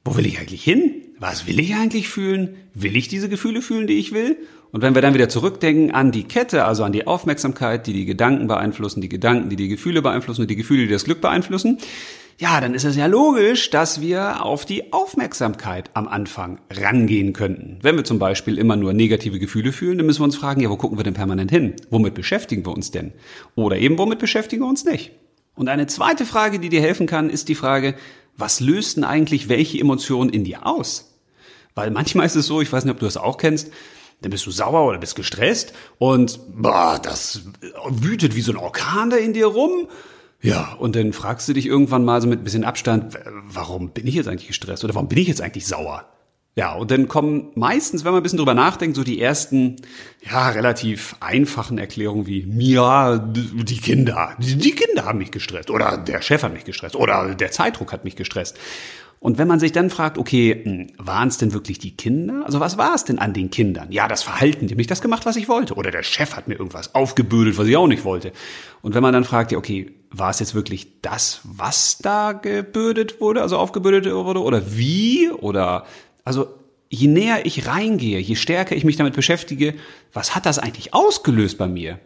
wo 0.05 0.17
will 0.17 0.27
ich 0.27 0.39
eigentlich 0.39 0.65
hin? 0.65 1.03
Was 1.19 1.47
will 1.47 1.59
ich 1.59 1.75
eigentlich 1.75 2.09
fühlen? 2.09 2.57
Will 2.75 2.97
ich 2.97 3.09
diese 3.09 3.29
Gefühle 3.29 3.61
fühlen, 3.61 3.87
die 3.87 3.99
ich 3.99 4.13
will? 4.13 4.37
Und 4.71 4.83
wenn 4.83 4.95
wir 4.95 5.03
dann 5.03 5.15
wieder 5.15 5.29
zurückdenken 5.29 5.93
an 5.93 6.13
die 6.13 6.25
Kette, 6.25 6.65
also 6.65 6.85
an 6.85 6.93
die 6.93 7.07
Aufmerksamkeit, 7.07 7.87
die 7.87 7.93
die 7.93 8.05
Gedanken 8.05 8.47
beeinflussen, 8.47 9.01
die 9.01 9.09
Gedanken, 9.09 9.49
die 9.49 9.57
die 9.57 9.69
Gefühle 9.69 10.03
beeinflussen 10.03 10.43
und 10.43 10.51
die 10.51 10.57
Gefühle, 10.57 10.87
die 10.87 10.93
das 10.93 11.05
Glück 11.05 11.21
beeinflussen, 11.21 11.79
ja, 12.41 12.61
dann 12.61 12.75
ist 12.75 12.85
es 12.85 12.95
ja 12.95 13.07
logisch, 13.07 13.71
dass 13.71 14.01
wir 14.01 14.45
auf 14.45 14.65
die 14.65 14.93
Aufmerksamkeit 14.93 15.91
am 15.95 16.07
Anfang 16.07 16.61
rangehen 16.71 17.33
könnten. 17.33 17.81
Wenn 17.83 17.97
wir 17.97 18.05
zum 18.05 18.21
Beispiel 18.21 18.59
immer 18.59 18.77
nur 18.77 18.93
negative 18.93 19.41
Gefühle 19.41 19.73
fühlen, 19.73 19.99
dann 19.99 20.07
müssen 20.07 20.21
wir 20.21 20.27
uns 20.27 20.37
fragen, 20.37 20.61
ja, 20.61 20.71
wo 20.71 20.77
gucken 20.77 20.99
wir 20.99 21.03
denn 21.03 21.15
permanent 21.15 21.51
hin? 21.51 21.75
Womit 21.91 22.15
beschäftigen 22.15 22.65
wir 22.65 22.73
uns 22.73 22.93
denn? 22.93 23.13
Oder 23.57 23.79
eben, 23.79 23.99
womit 23.99 24.21
beschäftigen 24.21 24.63
wir 24.63 24.69
uns 24.69 24.85
nicht? 24.85 25.11
Und 25.57 25.69
eine 25.69 25.89
zweite 25.89 26.25
Frage, 26.25 26.61
die 26.61 26.69
dir 26.69 26.81
helfen 26.81 27.09
kann, 27.09 27.29
ist 27.29 27.49
die 27.49 27.57
Frage, 27.57 27.97
was 28.37 28.61
löst 28.61 28.97
denn 28.97 29.05
eigentlich 29.05 29.49
welche 29.49 29.81
Emotionen 29.81 30.31
in 30.31 30.45
dir 30.45 30.65
aus? 30.65 31.19
Weil 31.75 31.91
manchmal 31.91 32.27
ist 32.27 32.37
es 32.37 32.47
so, 32.47 32.61
ich 32.61 32.73
weiß 32.73 32.85
nicht, 32.85 32.93
ob 32.93 33.01
du 33.01 33.07
das 33.07 33.17
auch 33.17 33.39
kennst, 33.39 33.73
dann 34.21 34.31
bist 34.31 34.47
du 34.47 34.53
sauer 34.53 34.87
oder 34.87 34.99
bist 34.99 35.17
gestresst 35.17 35.73
und 35.99 36.39
boah, 36.55 37.01
das 37.03 37.43
wütet 37.89 38.37
wie 38.37 38.41
so 38.43 38.53
ein 38.53 38.59
Orkan 38.59 39.11
da 39.11 39.17
in 39.17 39.33
dir 39.33 39.47
rum 39.47 39.89
ja, 40.41 40.75
und 40.75 40.95
dann 40.95 41.13
fragst 41.13 41.49
du 41.49 41.53
dich 41.53 41.67
irgendwann 41.67 42.05
mal 42.05 42.21
so 42.21 42.29
mit 42.29 42.41
ein 42.41 42.45
bisschen 42.45 42.65
Abstand, 42.65 43.19
warum 43.45 43.91
bin 43.91 44.07
ich 44.07 44.15
jetzt 44.15 44.29
eigentlich 44.29 44.49
gestresst 44.49 44.85
oder 44.85 44.95
warum 44.95 45.09
bin 45.09 45.19
ich 45.19 45.29
jetzt 45.29 45.41
eigentlich 45.41 45.67
sauer? 45.67 46.07
Ja, 46.55 46.75
und 46.75 46.91
dann 46.91 47.07
kommen 47.07 47.53
meistens, 47.55 48.05
wenn 48.05 48.11
man 48.11 48.21
ein 48.21 48.23
bisschen 48.25 48.39
drüber 48.39 48.55
nachdenkt, 48.55 48.97
so 48.97 49.05
die 49.05 49.21
ersten, 49.21 49.77
ja, 50.29 50.49
relativ 50.49 51.15
einfachen 51.21 51.79
Erklärungen 51.79 52.27
wie, 52.27 52.47
ja, 52.59 53.17
die 53.17 53.77
Kinder, 53.77 54.35
die 54.39 54.73
Kinder 54.73 55.05
haben 55.05 55.19
mich 55.19 55.31
gestresst 55.31 55.71
oder 55.71 55.97
der 55.97 56.21
Chef 56.21 56.43
hat 56.43 56.53
mich 56.53 56.65
gestresst 56.65 56.97
oder 56.97 57.37
der 57.37 57.53
Zeitdruck 57.53 57.93
hat 57.93 58.03
mich 58.03 58.17
gestresst. 58.17 58.59
Und 59.21 59.39
wenn 59.39 59.49
man 59.49 59.61
sich 59.61 59.73
dann 59.73 59.91
fragt, 59.91 60.19
okay, 60.19 60.63
hm, 60.65 60.87
waren 60.99 61.29
es 61.29 61.39
denn 61.39 61.53
wirklich 61.53 61.79
die 61.79 61.97
Kinder? 61.97 62.43
Also 62.45 62.61
was 62.61 62.79
war 62.79 62.95
es 62.95 63.05
denn 63.05 63.19
an 63.19 63.35
den 63.35 63.51
Kindern? 63.51 63.91
Ja, 63.91 64.07
das 64.07 64.23
Verhalten, 64.23 64.67
die 64.67 64.75
haben 64.75 64.79
nicht 64.79 64.91
das 64.91 65.01
gemacht, 65.01 65.27
was 65.27 65.37
ich 65.37 65.49
wollte. 65.49 65.75
Oder 65.75 65.91
der 65.91 66.03
Chef 66.05 66.37
hat 66.37 66.49
mir 66.49 66.55
irgendwas 66.55 66.95
aufgebürdet, 66.95 67.59
was 67.59 67.67
ich 67.67 67.77
auch 67.77 67.89
nicht 67.89 68.05
wollte. 68.05 68.33
Und 68.81 68.95
wenn 68.95 69.03
man 69.03 69.13
dann 69.13 69.25
fragt, 69.25 69.51
ja, 69.51 69.59
okay, 69.59 69.93
war 70.11 70.31
es 70.31 70.41
jetzt 70.41 70.55
wirklich 70.55 71.01
das, 71.03 71.41
was 71.45 71.99
da 71.99 72.33
gebürdet 72.33 73.21
wurde, 73.21 73.43
also 73.43 73.59
aufgebürdet 73.59 74.13
wurde? 74.13 74.43
Oder 74.43 74.77
wie? 74.77 75.31
Oder, 75.31 75.87
also 76.25 76.49
je 76.89 77.09
näher 77.09 77.45
ich 77.45 77.67
reingehe, 77.67 78.19
je 78.19 78.37
stärker 78.37 78.75
ich 78.75 78.85
mich 78.85 78.97
damit 78.97 79.15
beschäftige, 79.15 79.75
was 80.13 80.35
hat 80.35 80.47
das 80.47 80.59
eigentlich 80.59 80.95
ausgelöst 80.95 81.59
bei 81.59 81.69
mir? 81.69 81.99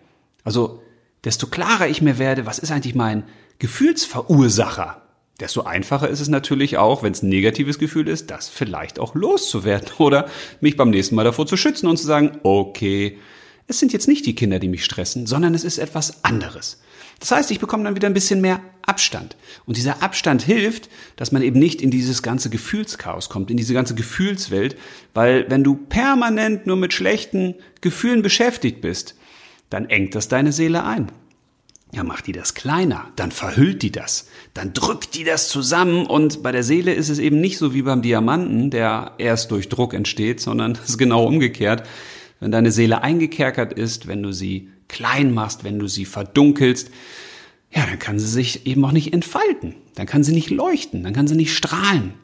Also, 0.44 0.82
desto 1.24 1.46
klarer 1.46 1.86
ich 1.86 2.02
mir 2.02 2.18
werde, 2.18 2.46
was 2.46 2.58
ist 2.58 2.72
eigentlich 2.72 2.96
mein 2.96 3.24
Gefühlsverursacher? 3.58 5.02
desto 5.42 5.62
einfacher 5.62 6.08
ist 6.08 6.20
es 6.20 6.28
natürlich 6.28 6.78
auch, 6.78 7.02
wenn 7.02 7.12
es 7.12 7.22
ein 7.22 7.28
negatives 7.28 7.78
Gefühl 7.78 8.08
ist, 8.08 8.30
das 8.30 8.48
vielleicht 8.48 8.98
auch 8.98 9.14
loszuwerden 9.14 9.88
oder 9.98 10.28
mich 10.60 10.76
beim 10.76 10.90
nächsten 10.90 11.16
Mal 11.16 11.24
davor 11.24 11.46
zu 11.46 11.56
schützen 11.56 11.88
und 11.88 11.98
zu 11.98 12.06
sagen, 12.06 12.38
okay, 12.42 13.18
es 13.72 13.80
sind 13.80 13.92
jetzt 13.92 14.06
nicht 14.06 14.26
die 14.26 14.34
Kinder, 14.34 14.58
die 14.58 14.68
mich 14.68 14.84
stressen, 14.84 15.26
sondern 15.26 15.54
es 15.54 15.64
ist 15.64 15.78
etwas 15.78 16.22
anderes. 16.24 16.80
Das 17.18 17.30
heißt, 17.30 17.50
ich 17.50 17.60
bekomme 17.60 17.84
dann 17.84 17.96
wieder 17.96 18.08
ein 18.08 18.14
bisschen 18.14 18.40
mehr 18.40 18.60
Abstand. 18.82 19.36
Und 19.64 19.76
dieser 19.76 20.02
Abstand 20.02 20.42
hilft, 20.42 20.88
dass 21.16 21.32
man 21.32 21.42
eben 21.42 21.58
nicht 21.58 21.80
in 21.80 21.90
dieses 21.90 22.22
ganze 22.22 22.50
Gefühlschaos 22.50 23.28
kommt, 23.28 23.50
in 23.50 23.56
diese 23.56 23.74
ganze 23.74 23.94
Gefühlswelt, 23.94 24.76
weil 25.14 25.46
wenn 25.48 25.64
du 25.64 25.74
permanent 25.74 26.66
nur 26.66 26.76
mit 26.76 26.92
schlechten 26.92 27.54
Gefühlen 27.80 28.22
beschäftigt 28.22 28.80
bist, 28.80 29.14
dann 29.70 29.88
engt 29.88 30.14
das 30.14 30.28
deine 30.28 30.52
Seele 30.52 30.84
ein. 30.84 31.10
Ja, 31.94 32.04
macht 32.04 32.26
die 32.26 32.32
das 32.32 32.54
kleiner, 32.54 33.08
dann 33.16 33.30
verhüllt 33.32 33.82
die 33.82 33.92
das, 33.92 34.26
dann 34.54 34.72
drückt 34.72 35.14
die 35.14 35.24
das 35.24 35.48
zusammen 35.48 36.06
und 36.06 36.42
bei 36.42 36.50
der 36.50 36.62
Seele 36.62 36.94
ist 36.94 37.10
es 37.10 37.18
eben 37.18 37.40
nicht 37.40 37.58
so 37.58 37.74
wie 37.74 37.82
beim 37.82 38.00
Diamanten, 38.00 38.70
der 38.70 39.12
erst 39.18 39.50
durch 39.50 39.68
Druck 39.68 39.92
entsteht, 39.92 40.40
sondern 40.40 40.72
es 40.82 40.90
ist 40.90 40.98
genau 40.98 41.24
umgekehrt. 41.24 41.86
Wenn 42.42 42.50
deine 42.50 42.72
Seele 42.72 43.02
eingekerkert 43.02 43.72
ist, 43.72 44.08
wenn 44.08 44.20
du 44.20 44.32
sie 44.32 44.68
klein 44.88 45.32
machst, 45.32 45.62
wenn 45.62 45.78
du 45.78 45.86
sie 45.86 46.04
verdunkelst, 46.04 46.90
ja, 47.70 47.86
dann 47.86 48.00
kann 48.00 48.18
sie 48.18 48.26
sich 48.26 48.66
eben 48.66 48.84
auch 48.84 48.90
nicht 48.90 49.12
entfalten, 49.12 49.76
dann 49.94 50.06
kann 50.06 50.24
sie 50.24 50.32
nicht 50.32 50.50
leuchten, 50.50 51.04
dann 51.04 51.12
kann 51.12 51.28
sie 51.28 51.36
nicht 51.36 51.56
strahlen. 51.56 52.14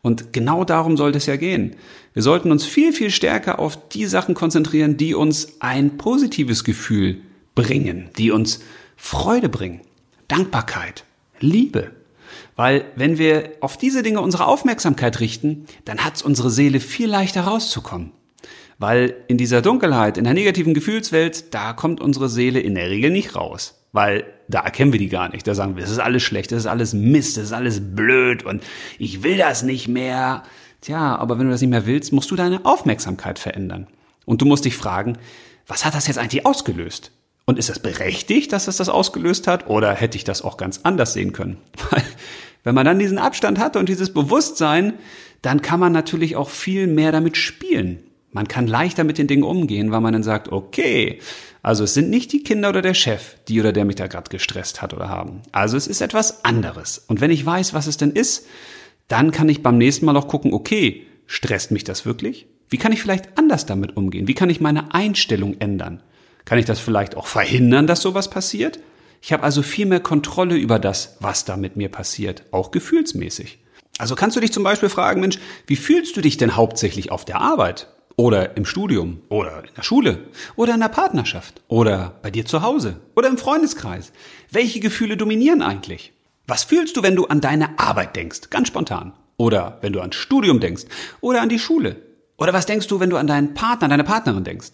Und 0.00 0.32
genau 0.32 0.64
darum 0.64 0.96
sollte 0.96 1.18
es 1.18 1.26
ja 1.26 1.36
gehen. 1.36 1.76
Wir 2.14 2.22
sollten 2.22 2.52
uns 2.52 2.64
viel, 2.64 2.94
viel 2.94 3.10
stärker 3.10 3.58
auf 3.58 3.90
die 3.90 4.06
Sachen 4.06 4.34
konzentrieren, 4.34 4.96
die 4.96 5.14
uns 5.14 5.60
ein 5.60 5.98
positives 5.98 6.64
Gefühl 6.64 7.18
bringen, 7.54 8.08
die 8.16 8.30
uns 8.30 8.60
Freude 8.96 9.50
bringen, 9.50 9.82
Dankbarkeit, 10.26 11.04
Liebe. 11.38 11.90
Weil 12.56 12.86
wenn 12.96 13.18
wir 13.18 13.50
auf 13.60 13.76
diese 13.76 14.02
Dinge 14.02 14.22
unsere 14.22 14.46
Aufmerksamkeit 14.46 15.20
richten, 15.20 15.66
dann 15.84 15.98
hat 15.98 16.16
es 16.16 16.22
unsere 16.22 16.50
Seele 16.50 16.80
viel 16.80 17.10
leichter 17.10 17.42
rauszukommen. 17.42 18.12
Weil 18.78 19.14
in 19.28 19.38
dieser 19.38 19.62
Dunkelheit, 19.62 20.18
in 20.18 20.24
der 20.24 20.34
negativen 20.34 20.74
Gefühlswelt, 20.74 21.54
da 21.54 21.72
kommt 21.72 22.00
unsere 22.00 22.28
Seele 22.28 22.60
in 22.60 22.74
der 22.74 22.90
Regel 22.90 23.10
nicht 23.10 23.34
raus. 23.34 23.82
Weil 23.92 24.24
da 24.48 24.60
erkennen 24.60 24.92
wir 24.92 24.98
die 24.98 25.08
gar 25.08 25.30
nicht. 25.30 25.46
Da 25.46 25.54
sagen 25.54 25.76
wir, 25.76 25.84
es 25.84 25.90
ist 25.90 25.98
alles 25.98 26.22
schlecht, 26.22 26.52
es 26.52 26.60
ist 26.60 26.66
alles 26.66 26.92
Mist, 26.92 27.38
es 27.38 27.44
ist 27.44 27.52
alles 27.52 27.80
blöd 27.80 28.44
und 28.44 28.62
ich 28.98 29.22
will 29.22 29.38
das 29.38 29.62
nicht 29.62 29.88
mehr. 29.88 30.42
Tja, 30.82 31.16
aber 31.16 31.38
wenn 31.38 31.46
du 31.46 31.52
das 31.52 31.62
nicht 31.62 31.70
mehr 31.70 31.86
willst, 31.86 32.12
musst 32.12 32.30
du 32.30 32.36
deine 32.36 32.64
Aufmerksamkeit 32.66 33.38
verändern. 33.38 33.86
Und 34.26 34.42
du 34.42 34.46
musst 34.46 34.66
dich 34.66 34.76
fragen, 34.76 35.16
was 35.66 35.84
hat 35.84 35.94
das 35.94 36.06
jetzt 36.06 36.18
eigentlich 36.18 36.44
ausgelöst? 36.44 37.12
Und 37.46 37.58
ist 37.58 37.70
es 37.70 37.78
berechtigt, 37.78 38.52
dass 38.52 38.68
es 38.68 38.76
das 38.76 38.88
ausgelöst 38.88 39.46
hat? 39.46 39.68
Oder 39.68 39.94
hätte 39.94 40.16
ich 40.16 40.24
das 40.24 40.42
auch 40.42 40.56
ganz 40.56 40.80
anders 40.82 41.12
sehen 41.12 41.32
können? 41.32 41.56
Weil, 41.90 42.02
wenn 42.64 42.74
man 42.74 42.84
dann 42.84 42.98
diesen 42.98 43.18
Abstand 43.18 43.58
hat 43.58 43.76
und 43.76 43.88
dieses 43.88 44.12
Bewusstsein, 44.12 44.94
dann 45.42 45.62
kann 45.62 45.80
man 45.80 45.92
natürlich 45.92 46.34
auch 46.34 46.50
viel 46.50 46.88
mehr 46.88 47.12
damit 47.12 47.36
spielen. 47.36 48.00
Man 48.32 48.48
kann 48.48 48.66
leichter 48.66 49.04
mit 49.04 49.18
den 49.18 49.26
Dingen 49.26 49.44
umgehen, 49.44 49.90
weil 49.92 50.00
man 50.00 50.12
dann 50.12 50.22
sagt, 50.22 50.52
okay, 50.52 51.20
also 51.62 51.84
es 51.84 51.94
sind 51.94 52.10
nicht 52.10 52.32
die 52.32 52.42
Kinder 52.42 52.68
oder 52.68 52.82
der 52.82 52.94
Chef, 52.94 53.36
die 53.48 53.60
oder 53.60 53.72
der 53.72 53.84
mich 53.84 53.96
da 53.96 54.06
gerade 54.06 54.30
gestresst 54.30 54.82
hat 54.82 54.94
oder 54.94 55.08
haben. 55.08 55.42
Also 55.52 55.76
es 55.76 55.86
ist 55.86 56.00
etwas 56.00 56.44
anderes. 56.44 56.98
Und 57.08 57.20
wenn 57.20 57.30
ich 57.30 57.44
weiß, 57.44 57.74
was 57.74 57.86
es 57.86 57.96
denn 57.96 58.12
ist, 58.12 58.46
dann 59.08 59.30
kann 59.30 59.48
ich 59.48 59.62
beim 59.62 59.78
nächsten 59.78 60.06
Mal 60.06 60.16
auch 60.16 60.28
gucken, 60.28 60.52
okay, 60.52 61.06
stresst 61.26 61.70
mich 61.70 61.84
das 61.84 62.04
wirklich? 62.04 62.46
Wie 62.68 62.78
kann 62.78 62.92
ich 62.92 63.00
vielleicht 63.00 63.38
anders 63.38 63.66
damit 63.66 63.96
umgehen? 63.96 64.28
Wie 64.28 64.34
kann 64.34 64.50
ich 64.50 64.60
meine 64.60 64.94
Einstellung 64.94 65.56
ändern? 65.60 66.02
Kann 66.44 66.58
ich 66.58 66.64
das 66.64 66.80
vielleicht 66.80 67.16
auch 67.16 67.26
verhindern, 67.26 67.86
dass 67.86 68.00
sowas 68.00 68.30
passiert? 68.30 68.78
Ich 69.22 69.32
habe 69.32 69.42
also 69.42 69.62
viel 69.62 69.86
mehr 69.86 70.00
Kontrolle 70.00 70.56
über 70.56 70.78
das, 70.78 71.16
was 71.20 71.44
da 71.44 71.56
mit 71.56 71.76
mir 71.76 71.88
passiert, 71.88 72.44
auch 72.52 72.70
gefühlsmäßig. 72.70 73.58
Also 73.98 74.14
kannst 74.14 74.36
du 74.36 74.40
dich 74.40 74.52
zum 74.52 74.62
Beispiel 74.62 74.88
fragen, 74.88 75.20
Mensch, 75.20 75.38
wie 75.66 75.76
fühlst 75.76 76.16
du 76.16 76.20
dich 76.20 76.36
denn 76.36 76.54
hauptsächlich 76.54 77.10
auf 77.10 77.24
der 77.24 77.40
Arbeit? 77.40 77.88
Oder 78.18 78.56
im 78.56 78.64
Studium? 78.64 79.20
Oder 79.28 79.64
in 79.64 79.74
der 79.76 79.82
Schule? 79.82 80.24
Oder 80.56 80.72
in 80.72 80.80
der 80.80 80.88
Partnerschaft? 80.88 81.60
Oder 81.68 82.14
bei 82.22 82.30
dir 82.30 82.46
zu 82.46 82.62
Hause? 82.62 82.98
Oder 83.14 83.28
im 83.28 83.36
Freundeskreis? 83.36 84.10
Welche 84.50 84.80
Gefühle 84.80 85.18
dominieren 85.18 85.60
eigentlich? 85.60 86.14
Was 86.46 86.64
fühlst 86.64 86.96
du, 86.96 87.02
wenn 87.02 87.14
du 87.14 87.26
an 87.26 87.42
deine 87.42 87.78
Arbeit 87.78 88.16
denkst? 88.16 88.48
Ganz 88.48 88.68
spontan. 88.68 89.12
Oder 89.36 89.76
wenn 89.82 89.92
du 89.92 90.00
ans 90.00 90.16
Studium 90.16 90.60
denkst? 90.60 90.84
Oder 91.20 91.42
an 91.42 91.50
die 91.50 91.58
Schule? 91.58 91.96
Oder 92.38 92.54
was 92.54 92.64
denkst 92.64 92.86
du, 92.86 93.00
wenn 93.00 93.10
du 93.10 93.18
an 93.18 93.26
deinen 93.26 93.52
Partner, 93.52 93.88
deine 93.88 94.04
Partnerin 94.04 94.44
denkst? 94.44 94.70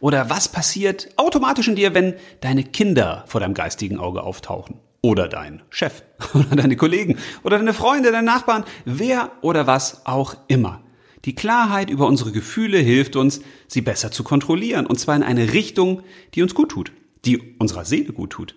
Oder 0.00 0.28
was 0.28 0.48
passiert 0.48 1.08
automatisch 1.16 1.68
in 1.68 1.76
dir, 1.76 1.94
wenn 1.94 2.14
deine 2.42 2.62
Kinder 2.62 3.24
vor 3.26 3.40
deinem 3.40 3.54
geistigen 3.54 3.98
Auge 3.98 4.22
auftauchen? 4.22 4.80
Oder 5.00 5.28
dein 5.28 5.62
Chef 5.70 6.02
oder 6.34 6.56
deine 6.56 6.76
Kollegen 6.76 7.16
oder 7.42 7.56
deine 7.56 7.72
Freunde, 7.72 8.12
deine 8.12 8.26
Nachbarn, 8.26 8.64
wer 8.84 9.30
oder 9.40 9.66
was 9.66 10.04
auch 10.04 10.36
immer. 10.48 10.82
Die 11.24 11.34
Klarheit 11.34 11.88
über 11.88 12.06
unsere 12.06 12.32
Gefühle 12.32 12.78
hilft 12.78 13.14
uns, 13.14 13.40
sie 13.68 13.80
besser 13.80 14.10
zu 14.10 14.24
kontrollieren, 14.24 14.86
und 14.86 14.98
zwar 14.98 15.14
in 15.14 15.22
eine 15.22 15.52
Richtung, 15.52 16.02
die 16.34 16.42
uns 16.42 16.54
gut 16.54 16.70
tut, 16.70 16.92
die 17.24 17.40
unserer 17.58 17.84
Seele 17.84 18.12
gut 18.12 18.30
tut. 18.30 18.56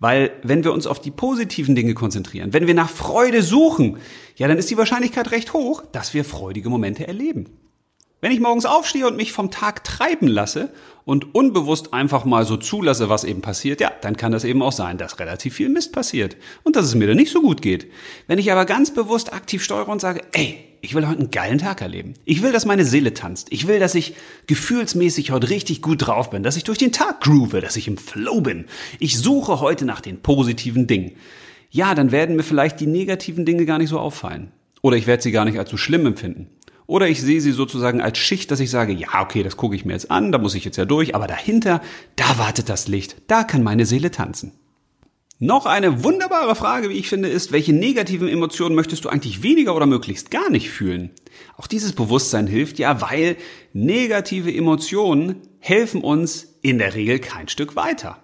Weil 0.00 0.32
wenn 0.42 0.64
wir 0.64 0.72
uns 0.72 0.86
auf 0.86 1.00
die 1.00 1.10
positiven 1.10 1.74
Dinge 1.74 1.94
konzentrieren, 1.94 2.52
wenn 2.52 2.66
wir 2.66 2.74
nach 2.74 2.88
Freude 2.88 3.42
suchen, 3.42 3.98
ja, 4.36 4.48
dann 4.48 4.58
ist 4.58 4.70
die 4.70 4.78
Wahrscheinlichkeit 4.78 5.30
recht 5.30 5.52
hoch, 5.52 5.84
dass 5.92 6.14
wir 6.14 6.24
freudige 6.24 6.70
Momente 6.70 7.06
erleben. 7.06 7.46
Wenn 8.22 8.32
ich 8.32 8.40
morgens 8.40 8.66
aufstehe 8.66 9.06
und 9.06 9.16
mich 9.16 9.32
vom 9.32 9.50
Tag 9.50 9.82
treiben 9.82 10.26
lasse 10.26 10.70
und 11.06 11.34
unbewusst 11.34 11.94
einfach 11.94 12.26
mal 12.26 12.44
so 12.44 12.58
zulasse, 12.58 13.08
was 13.08 13.24
eben 13.24 13.40
passiert, 13.40 13.80
ja, 13.80 13.90
dann 14.02 14.18
kann 14.18 14.30
das 14.30 14.44
eben 14.44 14.60
auch 14.60 14.72
sein, 14.72 14.98
dass 14.98 15.18
relativ 15.18 15.54
viel 15.54 15.70
Mist 15.70 15.94
passiert 15.94 16.36
und 16.62 16.76
dass 16.76 16.84
es 16.84 16.94
mir 16.94 17.06
dann 17.06 17.16
nicht 17.16 17.32
so 17.32 17.40
gut 17.40 17.62
geht. 17.62 17.90
Wenn 18.26 18.38
ich 18.38 18.52
aber 18.52 18.66
ganz 18.66 18.92
bewusst 18.92 19.32
aktiv 19.32 19.64
steuere 19.64 19.88
und 19.88 20.02
sage, 20.02 20.20
ey, 20.32 20.58
ich 20.82 20.94
will 20.94 21.08
heute 21.08 21.20
einen 21.20 21.30
geilen 21.30 21.58
Tag 21.58 21.80
erleben. 21.80 22.12
Ich 22.26 22.42
will, 22.42 22.52
dass 22.52 22.66
meine 22.66 22.84
Seele 22.84 23.14
tanzt. 23.14 23.48
Ich 23.50 23.66
will, 23.66 23.78
dass 23.78 23.94
ich 23.94 24.14
gefühlsmäßig 24.46 25.30
heute 25.30 25.48
richtig 25.48 25.80
gut 25.80 26.06
drauf 26.06 26.28
bin, 26.28 26.42
dass 26.42 26.56
ich 26.56 26.64
durch 26.64 26.78
den 26.78 26.92
Tag 26.92 27.22
groove, 27.22 27.60
dass 27.60 27.76
ich 27.76 27.88
im 27.88 27.96
Flow 27.96 28.42
bin. 28.42 28.66
Ich 28.98 29.18
suche 29.18 29.60
heute 29.60 29.86
nach 29.86 30.00
den 30.02 30.20
positiven 30.20 30.86
Dingen. 30.86 31.12
Ja, 31.70 31.94
dann 31.94 32.12
werden 32.12 32.36
mir 32.36 32.42
vielleicht 32.42 32.80
die 32.80 32.86
negativen 32.86 33.46
Dinge 33.46 33.64
gar 33.64 33.78
nicht 33.78 33.90
so 33.90 33.98
auffallen. 33.98 34.52
Oder 34.82 34.96
ich 34.96 35.06
werde 35.06 35.22
sie 35.22 35.32
gar 35.32 35.44
nicht 35.44 35.68
so 35.68 35.76
schlimm 35.76 36.06
empfinden. 36.06 36.48
Oder 36.90 37.08
ich 37.08 37.22
sehe 37.22 37.40
sie 37.40 37.52
sozusagen 37.52 38.00
als 38.00 38.18
Schicht, 38.18 38.50
dass 38.50 38.58
ich 38.58 38.68
sage, 38.68 38.92
ja, 38.92 39.22
okay, 39.22 39.44
das 39.44 39.56
gucke 39.56 39.76
ich 39.76 39.84
mir 39.84 39.92
jetzt 39.92 40.10
an, 40.10 40.32
da 40.32 40.38
muss 40.38 40.56
ich 40.56 40.64
jetzt 40.64 40.76
ja 40.76 40.84
durch, 40.84 41.14
aber 41.14 41.28
dahinter, 41.28 41.80
da 42.16 42.36
wartet 42.36 42.68
das 42.68 42.88
Licht, 42.88 43.14
da 43.28 43.44
kann 43.44 43.62
meine 43.62 43.86
Seele 43.86 44.10
tanzen. 44.10 44.54
Noch 45.38 45.66
eine 45.66 46.02
wunderbare 46.02 46.56
Frage, 46.56 46.90
wie 46.90 46.94
ich 46.94 47.08
finde, 47.08 47.28
ist, 47.28 47.52
welche 47.52 47.72
negativen 47.72 48.26
Emotionen 48.26 48.74
möchtest 48.74 49.04
du 49.04 49.08
eigentlich 49.08 49.44
weniger 49.44 49.76
oder 49.76 49.86
möglichst 49.86 50.32
gar 50.32 50.50
nicht 50.50 50.68
fühlen? 50.68 51.10
Auch 51.56 51.68
dieses 51.68 51.92
Bewusstsein 51.92 52.48
hilft 52.48 52.80
ja, 52.80 53.00
weil 53.00 53.36
negative 53.72 54.52
Emotionen 54.52 55.36
helfen 55.60 56.02
uns 56.02 56.58
in 56.60 56.78
der 56.78 56.96
Regel 56.96 57.20
kein 57.20 57.46
Stück 57.46 57.76
weiter. 57.76 58.18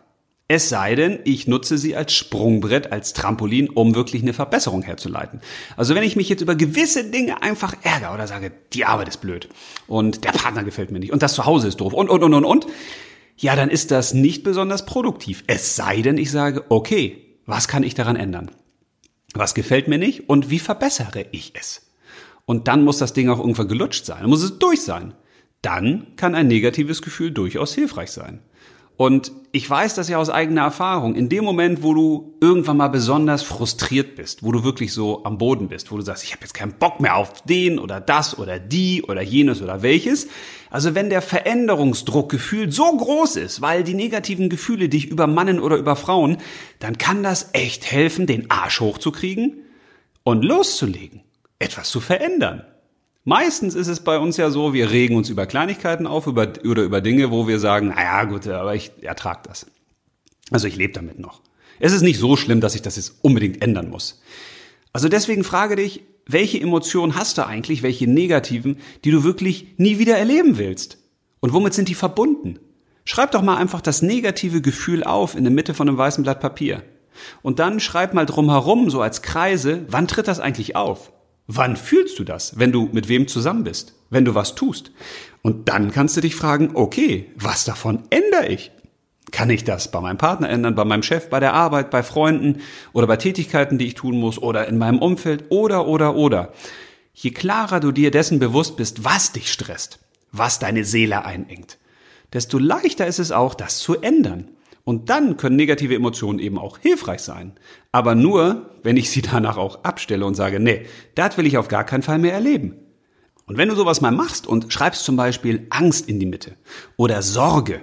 Es 0.49 0.69
sei 0.69 0.95
denn, 0.95 1.19
ich 1.25 1.49
nutze 1.49 1.77
sie 1.77 1.97
als 1.97 2.13
Sprungbrett, 2.13 2.93
als 2.93 3.13
Trampolin, 3.13 3.69
um 3.69 3.97
wirklich 3.97 4.23
eine 4.23 4.33
Verbesserung 4.33 4.83
herzuleiten. 4.83 5.41
Also 5.77 5.97
wenn 5.97 6.05
ich 6.05 6.15
mich 6.15 6.29
jetzt 6.29 6.41
über 6.41 6.55
gewisse 6.55 7.11
Dinge 7.11 7.43
einfach 7.43 7.75
ärgere 7.83 8.15
oder 8.15 8.29
sage, 8.29 8.53
die 8.73 8.85
Arbeit 8.85 9.09
ist 9.09 9.21
blöd 9.21 9.49
und 9.89 10.25
der 10.25 10.31
Partner 10.31 10.63
gefällt 10.63 10.93
mir 10.93 11.01
nicht 11.01 11.13
und 11.13 11.23
das 11.25 11.35
Zuhause 11.35 11.67
ist 11.67 11.81
doof 11.81 11.93
und, 11.93 12.09
und, 12.09 12.23
und, 12.23 12.33
und, 12.33 12.45
und, 12.45 12.67
ja, 13.37 13.57
dann 13.57 13.69
ist 13.69 13.91
das 13.91 14.15
nicht 14.15 14.45
besonders 14.45 14.87
produktiv. 14.87 15.43
Es 15.49 15.75
sei 15.75 16.01
denn, 16.01 16.17
ich 16.17 16.31
sage, 16.31 16.65
okay, 16.69 17.39
was 17.45 17.67
kann 17.67 17.83
ich 17.83 17.95
daran 17.95 18.17
ändern? 18.17 18.53
Was 19.35 19.55
gefällt 19.55 19.89
mir 19.89 19.99
nicht 19.99 20.29
und 20.29 20.49
wie 20.49 20.61
verbessere 20.61 21.27
ich 21.33 21.53
es? 21.55 21.91
Und 22.45 22.69
dann 22.69 22.85
muss 22.85 22.99
das 22.99 23.13
Ding 23.13 23.29
auch 23.31 23.41
irgendwann 23.41 23.67
gelutscht 23.67 24.05
sein, 24.05 24.21
dann 24.21 24.31
muss 24.31 24.45
es 24.45 24.61
durch 24.61 24.83
sein. 24.83 25.15
Dann 25.61 26.15
kann 26.15 26.37
ein 26.37 26.47
negatives 26.47 27.03
Gefühl 27.03 27.33
durchaus 27.33 27.75
hilfreich 27.75 28.13
sein. 28.13 28.41
Und 28.97 29.33
ich 29.53 29.69
weiß 29.69 29.95
das 29.95 30.09
ja 30.09 30.17
aus 30.17 30.31
eigener 30.31 30.63
Erfahrung. 30.63 31.15
In 31.15 31.29
dem 31.29 31.45
Moment, 31.45 31.83
wo 31.83 31.93
du 31.93 32.35
irgendwann 32.41 32.79
mal 32.79 32.89
besonders 32.89 33.43
frustriert 33.43 34.17
bist, 34.17 34.43
wo 34.43 34.53
du 34.53 34.65
wirklich 34.65 34.93
so 34.95 35.23
am 35.25 35.37
Boden 35.37 35.69
bist, 35.69 35.93
wo 35.93 35.97
du 35.97 36.03
sagst, 36.03 36.25
ich 36.25 36.33
habe 36.33 36.43
jetzt 36.43 36.55
keinen 36.55 36.73
Bock 36.73 37.01
mehr 37.01 37.17
auf 37.17 37.43
den 37.43 37.79
oder 37.79 38.01
das 38.01 38.39
oder 38.39 38.59
die 38.59 39.03
oder 39.03 39.21
jenes 39.21 39.61
oder 39.61 39.83
welches. 39.83 40.29
Also 40.71 40.95
wenn 40.95 41.11
der 41.11 41.21
Veränderungsdruck 41.21 42.31
gefühlt 42.31 42.73
so 42.73 42.97
groß 42.97 43.37
ist, 43.37 43.61
weil 43.61 43.85
die 43.85 43.95
negativen 43.95 44.49
Gefühle 44.49 44.89
dich 44.89 45.07
übermannen 45.11 45.61
oder 45.61 45.77
überfrauen, 45.77 46.39
dann 46.79 46.97
kann 46.97 47.23
das 47.23 47.51
echt 47.53 47.91
helfen, 47.91 48.27
den 48.27 48.51
Arsch 48.51 48.81
hochzukriegen 48.81 49.63
und 50.25 50.43
loszulegen. 50.43 51.21
etwas 51.59 51.91
zu 51.91 52.01
verändern. 52.01 52.65
Meistens 53.29 53.75
ist 53.75 53.89
es 53.89 53.99
bei 53.99 54.21
uns 54.21 54.37
ja 54.37 54.51
so, 54.51 54.73
wir 54.73 54.93
regen 54.93 55.17
uns 55.17 55.31
über 55.31 55.47
Kleinigkeiten 55.47 56.07
auf 56.07 56.29
über, 56.29 56.47
oder 56.65 56.85
über 56.85 57.01
Dinge, 57.01 57.33
wo 57.33 57.49
wir 57.49 57.59
sagen, 57.59 57.89
naja 57.89 58.23
gut, 58.23 58.47
aber 58.47 58.77
ich 58.77 58.93
ertrage 59.03 59.41
das. 59.49 59.67
Also 60.53 60.69
ich 60.69 60.77
lebe 60.77 60.93
damit 60.93 61.19
noch. 61.19 61.41
Es 61.81 61.93
ist 61.93 62.03
nicht 62.03 62.21
so 62.21 62.37
schlimm, 62.37 62.61
dass 62.61 62.77
ich 62.77 62.83
das 62.83 62.95
jetzt 62.95 63.17
unbedingt 63.23 63.63
ändern 63.63 63.91
muss. 63.91 64.23
Also 64.93 65.09
deswegen 65.09 65.43
frage 65.43 65.75
dich, 65.75 66.05
welche 66.25 66.61
Emotionen 66.61 67.17
hast 67.17 67.37
du 67.37 67.45
eigentlich, 67.45 67.83
welche 67.83 68.07
negativen, 68.07 68.79
die 69.05 69.11
du 69.11 69.25
wirklich 69.25 69.75
nie 69.77 69.99
wieder 69.99 70.17
erleben 70.17 70.57
willst? 70.57 70.99
Und 71.41 71.53
womit 71.53 71.75
sind 71.75 71.89
die 71.89 71.97
verbunden? 71.97 72.61
Schreib 73.05 73.33
doch 73.33 73.43
mal 73.43 73.57
einfach 73.57 73.81
das 73.81 74.03
negative 74.03 74.61
Gefühl 74.61 75.03
auf 75.03 75.35
in 75.35 75.43
der 75.43 75.53
Mitte 75.53 75.75
von 75.75 75.89
einem 75.89 75.99
weißen 75.99 76.23
Blatt 76.23 76.39
Papier. 76.39 76.85
Und 77.43 77.59
dann 77.59 77.81
schreib 77.81 78.15
mal 78.15 78.25
drumherum, 78.25 78.89
so 78.89 79.01
als 79.01 79.21
Kreise, 79.21 79.85
wann 79.89 80.07
tritt 80.07 80.29
das 80.29 80.39
eigentlich 80.39 80.77
auf? 80.77 81.11
Wann 81.47 81.77
fühlst 81.77 82.19
du 82.19 82.25
das, 82.25 82.59
wenn 82.59 82.73
du 82.73 82.89
mit 82.93 83.09
wem 83.09 83.29
zusammen 83.29 83.65
bist, 83.65 83.95
wenn 84.11 84.25
du 84.25 84.35
was 84.35 84.55
tust? 84.55 84.91
Und 85.43 85.69
dann 85.69 85.93
kannst 85.93 86.17
du 86.17 86.21
dich 86.21 86.35
fragen, 86.35 86.73
okay, 86.75 87.31
was 87.37 87.65
davon 87.65 88.03
ändere 88.11 88.49
ich? 88.49 88.73
Kann 89.31 89.51
ich 89.51 89.65
das 89.65 89.91
bei 89.91 90.01
meinem 90.01 90.19
Partner 90.19 90.49
ändern, 90.49 90.75
bei 90.75 90.85
meinem 90.85 91.03
Chef, 91.03 91.31
bei 91.31 91.41
der 91.41 91.53
Arbeit, 91.53 91.91
bei 91.91 92.03
Freunden 92.03 92.61
oder 92.93 93.07
bei 93.07 93.17
Tätigkeiten, 93.17 93.79
die 93.79 93.87
ich 93.87 93.95
tun 93.95 94.19
muss 94.19 94.39
oder 94.39 94.67
in 94.67 94.79
meinem 94.79 94.99
Umfeld 94.99 95.45
oder 95.51 95.87
oder 95.87 96.17
oder. 96.17 96.53
Je 97.13 97.31
klarer 97.31 97.81
du 97.81 97.93
dir 97.93 98.11
dessen 98.11 98.39
bewusst 98.39 98.77
bist, 98.77 99.05
was 99.05 99.33
dich 99.33 99.53
stresst, 99.53 100.01
was 100.33 100.59
deine 100.59 100.85
Seele 100.85 101.25
einengt, 101.25 101.79
desto 102.33 102.59
leichter 102.59 103.07
ist 103.07 103.19
es 103.19 103.33
auch, 103.33 103.55
das 103.55 103.79
zu 103.79 104.01
ändern. 104.01 104.51
Und 104.87 105.11
dann 105.11 105.37
können 105.37 105.57
negative 105.57 105.95
Emotionen 105.95 106.39
eben 106.39 106.59
auch 106.59 106.79
hilfreich 106.79 107.21
sein. 107.21 107.53
Aber 107.93 108.15
nur, 108.15 108.71
wenn 108.83 108.97
ich 108.97 109.11
sie 109.11 109.21
danach 109.21 109.59
auch 109.59 109.85
abstelle 109.85 110.25
und 110.25 110.37
sage, 110.37 110.61
nee, 110.61 110.87
das 111.15 111.37
will 111.37 111.47
ich 111.47 111.59
auf 111.59 111.69
gar 111.69 111.85
keinen 111.85 112.03
Fall 112.03 112.19
mehr 112.19 112.33
erleben. 112.33 112.77
Und 113.47 113.59
wenn 113.59 113.69
du 113.69 113.75
sowas 113.75 114.01
mal 114.01 114.13
machst 114.13 114.47
und 114.47 114.73
schreibst 114.73 115.05
zum 115.05 115.17
Beispiel 115.17 115.67
Angst 115.69 116.09
in 116.09 116.19
die 116.19 116.27
Mitte 116.27 116.57
oder 116.97 117.21
Sorge 117.21 117.83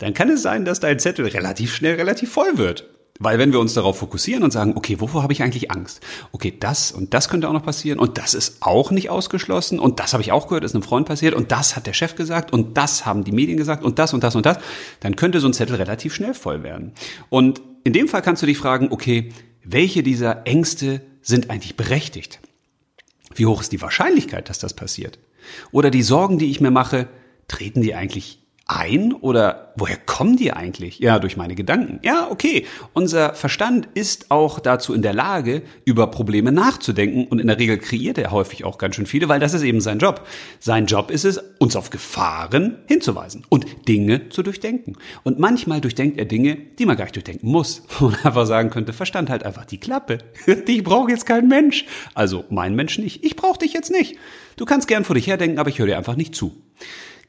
dann 0.00 0.14
kann 0.14 0.30
es 0.30 0.42
sein, 0.42 0.64
dass 0.64 0.80
dein 0.80 0.98
Zettel 0.98 1.26
relativ 1.26 1.74
schnell 1.74 1.94
relativ 1.94 2.32
voll 2.32 2.56
wird. 2.56 2.88
Weil 3.22 3.38
wenn 3.38 3.52
wir 3.52 3.60
uns 3.60 3.74
darauf 3.74 3.98
fokussieren 3.98 4.42
und 4.42 4.50
sagen, 4.50 4.72
okay, 4.76 4.98
wovor 4.98 5.22
habe 5.22 5.34
ich 5.34 5.42
eigentlich 5.42 5.70
Angst? 5.70 6.00
Okay, 6.32 6.54
das 6.58 6.90
und 6.90 7.12
das 7.12 7.28
könnte 7.28 7.48
auch 7.48 7.52
noch 7.52 7.62
passieren 7.62 7.98
und 7.98 8.16
das 8.16 8.32
ist 8.32 8.56
auch 8.60 8.90
nicht 8.90 9.10
ausgeschlossen 9.10 9.78
und 9.78 10.00
das 10.00 10.14
habe 10.14 10.22
ich 10.22 10.32
auch 10.32 10.48
gehört, 10.48 10.64
ist 10.64 10.74
einem 10.74 10.82
Freund 10.82 11.06
passiert 11.06 11.34
und 11.34 11.52
das 11.52 11.76
hat 11.76 11.86
der 11.86 11.92
Chef 11.92 12.14
gesagt 12.14 12.50
und 12.50 12.78
das 12.78 13.04
haben 13.04 13.22
die 13.22 13.32
Medien 13.32 13.58
gesagt 13.58 13.84
und 13.84 13.98
das 13.98 14.14
und 14.14 14.24
das 14.24 14.36
und 14.36 14.46
das, 14.46 14.58
dann 15.00 15.16
könnte 15.16 15.38
so 15.40 15.46
ein 15.48 15.52
Zettel 15.52 15.76
relativ 15.76 16.14
schnell 16.14 16.32
voll 16.32 16.62
werden. 16.62 16.92
Und 17.28 17.60
in 17.84 17.92
dem 17.92 18.08
Fall 18.08 18.22
kannst 18.22 18.40
du 18.40 18.46
dich 18.46 18.56
fragen, 18.56 18.88
okay, 18.90 19.28
welche 19.62 20.02
dieser 20.02 20.46
Ängste 20.46 21.02
sind 21.20 21.50
eigentlich 21.50 21.76
berechtigt? 21.76 22.40
Wie 23.34 23.44
hoch 23.44 23.60
ist 23.60 23.72
die 23.72 23.82
Wahrscheinlichkeit, 23.82 24.48
dass 24.48 24.58
das 24.58 24.72
passiert? 24.72 25.18
Oder 25.72 25.90
die 25.90 26.02
Sorgen, 26.02 26.38
die 26.38 26.50
ich 26.50 26.62
mir 26.62 26.70
mache, 26.70 27.06
treten 27.48 27.82
die 27.82 27.94
eigentlich 27.94 28.39
ein 28.70 29.12
oder 29.12 29.72
woher 29.76 29.96
kommen 29.96 30.36
die 30.36 30.52
eigentlich? 30.52 31.00
Ja, 31.00 31.18
durch 31.18 31.36
meine 31.36 31.54
Gedanken. 31.54 31.98
Ja, 32.02 32.28
okay. 32.30 32.66
Unser 32.92 33.34
Verstand 33.34 33.88
ist 33.94 34.30
auch 34.30 34.60
dazu 34.60 34.94
in 34.94 35.02
der 35.02 35.12
Lage, 35.12 35.62
über 35.84 36.06
Probleme 36.06 36.52
nachzudenken 36.52 37.26
und 37.26 37.40
in 37.40 37.48
der 37.48 37.58
Regel 37.58 37.78
kreiert 37.78 38.18
er 38.18 38.30
häufig 38.30 38.64
auch 38.64 38.78
ganz 38.78 38.94
schön 38.94 39.06
viele, 39.06 39.28
weil 39.28 39.40
das 39.40 39.54
ist 39.54 39.62
eben 39.62 39.80
sein 39.80 39.98
Job. 39.98 40.26
Sein 40.60 40.86
Job 40.86 41.10
ist 41.10 41.24
es, 41.24 41.38
uns 41.58 41.74
auf 41.74 41.90
Gefahren 41.90 42.78
hinzuweisen 42.86 43.44
und 43.48 43.66
Dinge 43.88 44.28
zu 44.28 44.42
durchdenken. 44.42 44.96
Und 45.24 45.40
manchmal 45.40 45.80
durchdenkt 45.80 46.18
er 46.18 46.26
Dinge, 46.26 46.56
die 46.78 46.86
man 46.86 46.96
gar 46.96 47.04
nicht 47.04 47.16
durchdenken 47.16 47.50
muss. 47.50 47.82
Und 48.00 48.24
einfach 48.24 48.46
sagen 48.46 48.70
könnte, 48.70 48.92
Verstand 48.92 49.30
halt 49.30 49.44
einfach 49.44 49.64
die 49.64 49.78
Klappe. 49.78 50.18
Ich 50.70 50.84
brauche 50.84 51.10
jetzt 51.10 51.26
keinen 51.26 51.48
Mensch. 51.48 51.84
Also 52.14 52.44
mein 52.48 52.74
Mensch 52.76 52.98
nicht. 52.98 53.24
Ich 53.24 53.34
brauche 53.34 53.58
dich 53.58 53.72
jetzt 53.72 53.90
nicht. 53.90 54.16
Du 54.56 54.64
kannst 54.64 54.86
gern 54.86 55.04
vor 55.04 55.14
dich 55.14 55.26
herdenken, 55.26 55.58
aber 55.58 55.68
ich 55.68 55.78
höre 55.78 55.86
dir 55.86 55.98
einfach 55.98 56.16
nicht 56.16 56.34
zu. 56.34 56.54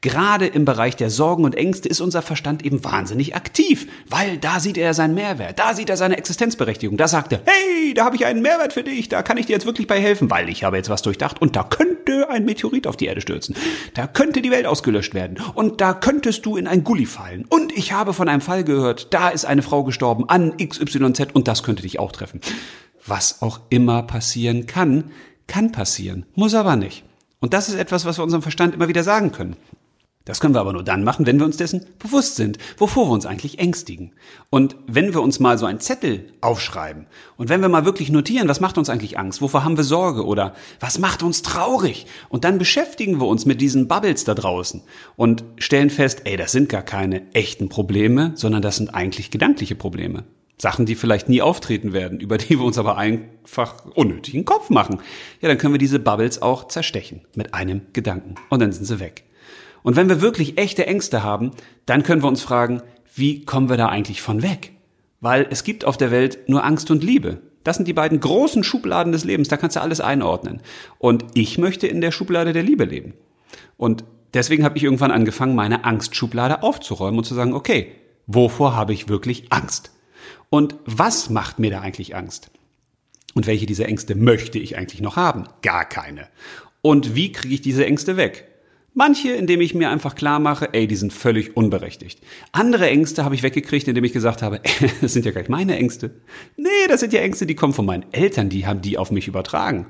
Gerade 0.02 0.48
im 0.48 0.64
Bereich 0.64 0.96
der 0.96 1.10
Sorgen 1.10 1.44
und 1.44 1.54
Ängste 1.54 1.88
ist 1.88 2.00
unser 2.00 2.22
Verstand 2.22 2.64
eben 2.64 2.84
wahnsinnig 2.84 3.36
aktiv, 3.36 3.86
weil 4.08 4.36
da 4.36 4.58
sieht 4.58 4.76
er 4.76 4.94
seinen 4.94 5.14
Mehrwert, 5.14 5.60
da 5.60 5.74
sieht 5.74 5.88
er 5.88 5.96
seine 5.96 6.16
Existenzberechtigung, 6.16 6.96
da 6.96 7.06
sagt 7.06 7.32
er, 7.32 7.40
hey, 7.44 7.94
da 7.94 8.04
habe 8.04 8.16
ich 8.16 8.26
einen 8.26 8.42
Mehrwert 8.42 8.72
für 8.72 8.82
dich, 8.82 9.08
da 9.08 9.22
kann 9.22 9.36
ich 9.36 9.46
dir 9.46 9.52
jetzt 9.52 9.64
wirklich 9.64 9.86
bei 9.86 10.00
helfen, 10.00 10.28
weil 10.28 10.48
ich 10.48 10.64
habe 10.64 10.76
jetzt 10.76 10.90
was 10.90 11.02
durchdacht 11.02 11.40
und 11.40 11.54
da 11.54 11.62
könnte 11.62 12.28
ein 12.28 12.44
Meteorit 12.44 12.88
auf 12.88 12.96
die 12.96 13.06
Erde 13.06 13.20
stürzen, 13.20 13.54
da 13.94 14.08
könnte 14.08 14.42
die 14.42 14.50
Welt 14.50 14.66
ausgelöscht 14.66 15.14
werden 15.14 15.38
und 15.54 15.80
da 15.80 15.94
könntest 15.94 16.44
du 16.46 16.56
in 16.56 16.66
ein 16.66 16.82
Gully 16.82 17.06
fallen 17.06 17.44
und 17.48 17.70
ich 17.70 17.92
habe 17.92 18.12
von 18.12 18.28
einem 18.28 18.40
Fall 18.40 18.64
gehört, 18.64 19.14
da 19.14 19.28
ist 19.28 19.44
eine 19.44 19.62
Frau 19.62 19.84
gestorben 19.84 20.28
an 20.28 20.56
XYZ 20.56 21.28
und 21.32 21.46
das 21.46 21.62
könnte 21.62 21.82
dich 21.82 22.00
auch 22.00 22.10
treffen. 22.10 22.40
Was 23.06 23.40
auch 23.40 23.60
immer 23.68 24.02
passieren 24.02 24.66
kann, 24.66 25.12
kann 25.46 25.70
passieren, 25.70 26.26
muss 26.34 26.54
aber 26.54 26.74
nicht. 26.74 27.04
Und 27.38 27.54
das 27.54 27.68
ist 27.68 27.74
etwas, 27.74 28.04
was 28.04 28.18
wir 28.18 28.24
unserem 28.24 28.42
Verstand 28.42 28.74
immer 28.74 28.88
wieder 28.88 29.02
sagen 29.02 29.32
können. 29.32 29.56
Das 30.24 30.38
können 30.38 30.54
wir 30.54 30.60
aber 30.60 30.72
nur 30.72 30.84
dann 30.84 31.02
machen, 31.02 31.26
wenn 31.26 31.38
wir 31.38 31.46
uns 31.46 31.56
dessen 31.56 31.84
bewusst 31.98 32.36
sind, 32.36 32.58
wovor 32.78 33.08
wir 33.08 33.12
uns 33.12 33.26
eigentlich 33.26 33.58
ängstigen. 33.58 34.12
Und 34.50 34.76
wenn 34.86 35.14
wir 35.14 35.22
uns 35.22 35.40
mal 35.40 35.58
so 35.58 35.66
einen 35.66 35.80
Zettel 35.80 36.32
aufschreiben 36.40 37.06
und 37.36 37.48
wenn 37.48 37.60
wir 37.60 37.68
mal 37.68 37.84
wirklich 37.84 38.10
notieren, 38.10 38.48
was 38.48 38.60
macht 38.60 38.78
uns 38.78 38.88
eigentlich 38.88 39.18
Angst, 39.18 39.42
wovor 39.42 39.64
haben 39.64 39.76
wir 39.76 39.84
Sorge 39.84 40.24
oder 40.24 40.54
was 40.78 40.98
macht 40.98 41.22
uns 41.22 41.42
traurig 41.42 42.06
und 42.28 42.44
dann 42.44 42.58
beschäftigen 42.58 43.20
wir 43.20 43.26
uns 43.26 43.46
mit 43.46 43.60
diesen 43.60 43.88
Bubbles 43.88 44.24
da 44.24 44.34
draußen 44.34 44.82
und 45.16 45.44
stellen 45.58 45.90
fest, 45.90 46.22
ey, 46.24 46.36
das 46.36 46.52
sind 46.52 46.68
gar 46.68 46.82
keine 46.82 47.32
echten 47.34 47.68
Probleme, 47.68 48.32
sondern 48.36 48.62
das 48.62 48.76
sind 48.76 48.94
eigentlich 48.94 49.30
gedankliche 49.30 49.74
Probleme. 49.74 50.24
Sachen, 50.58 50.86
die 50.86 50.94
vielleicht 50.94 51.28
nie 51.28 51.42
auftreten 51.42 51.92
werden, 51.92 52.20
über 52.20 52.38
die 52.38 52.50
wir 52.50 52.64
uns 52.64 52.78
aber 52.78 52.96
einfach 52.96 53.84
unnötigen 53.96 54.44
Kopf 54.44 54.70
machen. 54.70 55.00
Ja, 55.40 55.48
dann 55.48 55.58
können 55.58 55.74
wir 55.74 55.78
diese 55.78 55.98
Bubbles 55.98 56.40
auch 56.40 56.68
zerstechen 56.68 57.22
mit 57.34 57.52
einem 57.52 57.82
Gedanken 57.92 58.36
und 58.48 58.62
dann 58.62 58.70
sind 58.70 58.84
sie 58.84 59.00
weg. 59.00 59.24
Und 59.82 59.96
wenn 59.96 60.08
wir 60.08 60.20
wirklich 60.20 60.58
echte 60.58 60.86
Ängste 60.86 61.22
haben, 61.22 61.52
dann 61.86 62.02
können 62.02 62.22
wir 62.22 62.28
uns 62.28 62.42
fragen, 62.42 62.82
wie 63.14 63.44
kommen 63.44 63.68
wir 63.68 63.76
da 63.76 63.88
eigentlich 63.88 64.22
von 64.22 64.42
weg? 64.42 64.72
Weil 65.20 65.46
es 65.50 65.64
gibt 65.64 65.84
auf 65.84 65.96
der 65.96 66.10
Welt 66.10 66.48
nur 66.48 66.64
Angst 66.64 66.90
und 66.90 67.04
Liebe. 67.04 67.40
Das 67.64 67.76
sind 67.76 67.86
die 67.86 67.92
beiden 67.92 68.18
großen 68.18 68.64
Schubladen 68.64 69.12
des 69.12 69.24
Lebens, 69.24 69.48
da 69.48 69.56
kannst 69.56 69.76
du 69.76 69.80
alles 69.80 70.00
einordnen. 70.00 70.62
Und 70.98 71.24
ich 71.34 71.58
möchte 71.58 71.86
in 71.86 72.00
der 72.00 72.10
Schublade 72.10 72.52
der 72.52 72.62
Liebe 72.62 72.84
leben. 72.84 73.14
Und 73.76 74.04
deswegen 74.34 74.64
habe 74.64 74.76
ich 74.76 74.84
irgendwann 74.84 75.10
angefangen, 75.12 75.54
meine 75.54 75.84
Angstschublade 75.84 76.62
aufzuräumen 76.62 77.18
und 77.18 77.24
zu 77.24 77.34
sagen, 77.34 77.54
okay, 77.54 77.92
wovor 78.26 78.74
habe 78.74 78.92
ich 78.92 79.08
wirklich 79.08 79.52
Angst? 79.52 79.92
Und 80.50 80.74
was 80.84 81.30
macht 81.30 81.58
mir 81.58 81.70
da 81.70 81.80
eigentlich 81.80 82.16
Angst? 82.16 82.50
Und 83.34 83.46
welche 83.46 83.66
dieser 83.66 83.88
Ängste 83.88 84.14
möchte 84.14 84.58
ich 84.58 84.76
eigentlich 84.76 85.00
noch 85.00 85.16
haben? 85.16 85.44
Gar 85.62 85.84
keine. 85.84 86.28
Und 86.82 87.14
wie 87.14 87.32
kriege 87.32 87.54
ich 87.54 87.60
diese 87.62 87.86
Ängste 87.86 88.16
weg? 88.16 88.51
Manche, 88.94 89.30
indem 89.30 89.62
ich 89.62 89.74
mir 89.74 89.88
einfach 89.88 90.14
klar 90.14 90.38
mache, 90.38 90.74
ey, 90.74 90.86
die 90.86 90.96
sind 90.96 91.14
völlig 91.14 91.56
unberechtigt. 91.56 92.20
Andere 92.52 92.90
Ängste 92.90 93.24
habe 93.24 93.34
ich 93.34 93.42
weggekriegt, 93.42 93.88
indem 93.88 94.04
ich 94.04 94.12
gesagt 94.12 94.42
habe, 94.42 94.60
ey, 94.62 94.90
das 95.00 95.14
sind 95.14 95.24
ja 95.24 95.32
gar 95.32 95.40
nicht 95.40 95.50
meine 95.50 95.76
Ängste. 95.76 96.10
Nee, 96.56 96.68
das 96.88 97.00
sind 97.00 97.14
ja 97.14 97.20
Ängste, 97.20 97.46
die 97.46 97.54
kommen 97.54 97.72
von 97.72 97.86
meinen 97.86 98.04
Eltern, 98.12 98.50
die 98.50 98.66
haben 98.66 98.82
die 98.82 98.98
auf 98.98 99.10
mich 99.10 99.28
übertragen. 99.28 99.86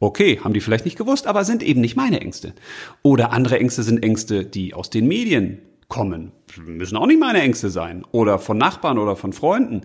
Okay, 0.00 0.40
haben 0.42 0.54
die 0.54 0.60
vielleicht 0.60 0.86
nicht 0.86 0.98
gewusst, 0.98 1.26
aber 1.26 1.44
sind 1.44 1.62
eben 1.62 1.80
nicht 1.80 1.94
meine 1.94 2.20
Ängste. 2.20 2.54
Oder 3.02 3.32
andere 3.32 3.60
Ängste 3.60 3.82
sind 3.82 4.02
Ängste, 4.02 4.44
die 4.44 4.74
aus 4.74 4.90
den 4.90 5.06
Medien 5.06 5.60
kommen. 5.88 6.32
Müssen 6.64 6.96
auch 6.96 7.06
nicht 7.06 7.20
meine 7.20 7.42
Ängste 7.42 7.70
sein. 7.70 8.04
Oder 8.10 8.38
von 8.38 8.58
Nachbarn 8.58 8.98
oder 8.98 9.14
von 9.14 9.32
Freunden. 9.32 9.82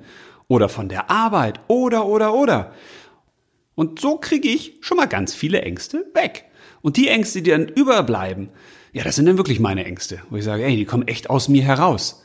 Oder 0.47 0.69
von 0.69 0.88
der 0.88 1.12
Arbeit. 1.12 1.60
Oder, 1.67 2.06
oder, 2.06 2.34
oder. 2.34 2.71
Und 3.75 3.99
so 3.99 4.17
kriege 4.17 4.47
ich 4.47 4.78
schon 4.80 4.97
mal 4.97 5.08
ganz 5.08 5.36
viele 5.36 5.62
Ängste 5.62 6.06
weg. 6.13 6.45
Und 6.86 6.98
die 6.98 7.08
Ängste, 7.08 7.41
die 7.41 7.50
dann 7.50 7.67
überbleiben, 7.67 8.50
ja, 8.93 9.04
das 9.04 9.15
sind 9.15 9.26
dann 9.26 9.38
wirklich 9.38 9.60
meine 9.60 9.86
Ängste, 9.86 10.19
wo 10.30 10.36
ich 10.36 10.43
sage, 10.43 10.63
ey, 10.63 10.76
die 10.76 10.86
kommen 10.86 11.08
echt 11.08 11.32
aus 11.32 11.50
mir 11.50 11.63
heraus. 11.63 12.24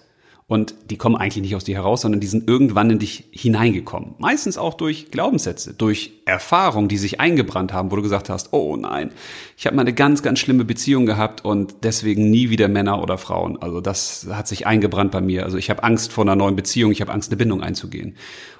Und 0.48 0.74
die 0.90 0.98
kommen 0.98 1.16
eigentlich 1.16 1.40
nicht 1.40 1.56
aus 1.56 1.64
dir 1.64 1.76
heraus, 1.76 2.02
sondern 2.02 2.20
die 2.20 2.26
sind 2.26 2.46
irgendwann 2.46 2.90
in 2.90 2.98
dich 2.98 3.24
hineingekommen. 3.30 4.16
Meistens 4.18 4.58
auch 4.58 4.74
durch 4.74 5.10
Glaubenssätze, 5.10 5.72
durch 5.72 6.12
Erfahrungen, 6.26 6.88
die 6.88 6.98
sich 6.98 7.20
eingebrannt 7.20 7.72
haben, 7.72 7.90
wo 7.90 7.96
du 7.96 8.02
gesagt 8.02 8.28
hast, 8.28 8.52
oh 8.52 8.76
nein, 8.76 9.12
ich 9.56 9.64
habe 9.64 9.76
mal 9.76 9.80
eine 9.80 9.94
ganz, 9.94 10.22
ganz 10.22 10.40
schlimme 10.40 10.66
Beziehung 10.66 11.06
gehabt 11.06 11.42
und 11.42 11.76
deswegen 11.82 12.28
nie 12.28 12.50
wieder 12.50 12.68
Männer 12.68 13.02
oder 13.02 13.16
Frauen. 13.16 13.56
Also 13.62 13.80
das 13.80 14.26
hat 14.30 14.46
sich 14.46 14.66
eingebrannt 14.66 15.10
bei 15.10 15.22
mir. 15.22 15.44
Also 15.44 15.56
ich 15.56 15.70
habe 15.70 15.84
Angst 15.84 16.12
vor 16.12 16.24
einer 16.24 16.36
neuen 16.36 16.54
Beziehung, 16.54 16.92
ich 16.92 17.00
habe 17.00 17.14
Angst, 17.14 17.30
eine 17.30 17.38
Bindung 17.38 17.62
einzugehen. 17.62 18.14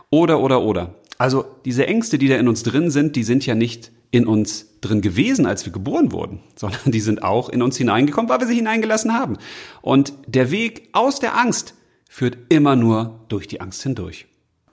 Oder, 0.09 0.41
oder, 0.41 0.63
oder. 0.63 0.95
Also 1.19 1.45
diese 1.67 1.87
Ängste, 1.87 2.17
die 2.17 2.29
da 2.29 2.37
in 2.37 2.49
uns 2.49 2.63
drin 2.63 2.91
sind, 2.91 3.17
die 3.17 3.23
sind 3.23 3.45
ja 3.45 3.55
nicht 3.55 3.93
in 4.11 4.27
uns 4.27 4.67
drin 4.81 5.01
gewesen, 5.01 5.47
als 5.47 5.65
wir 5.65 5.73
geboren 5.73 6.13
wurden, 6.13 6.41
sondern 6.57 6.93
die 6.93 7.01
sind 7.01 7.23
auch 7.23 7.49
in 7.49 7.63
uns 7.63 7.77
hineingekommen, 7.77 8.29
weil 8.29 8.41
wir 8.41 8.47
sie 8.47 8.57
hineingelassen 8.57 9.15
haben. 9.15 9.39
Und 9.83 10.13
der 10.27 10.51
Weg 10.51 10.89
aus 10.93 11.21
der 11.21 11.37
Angst 11.39 11.75
führt 12.09 12.39
immer 12.49 12.77
nur 12.77 13.21
durch 13.29 13.47
die 13.47 13.61
Angst 13.61 13.83
hindurch. 13.83 14.27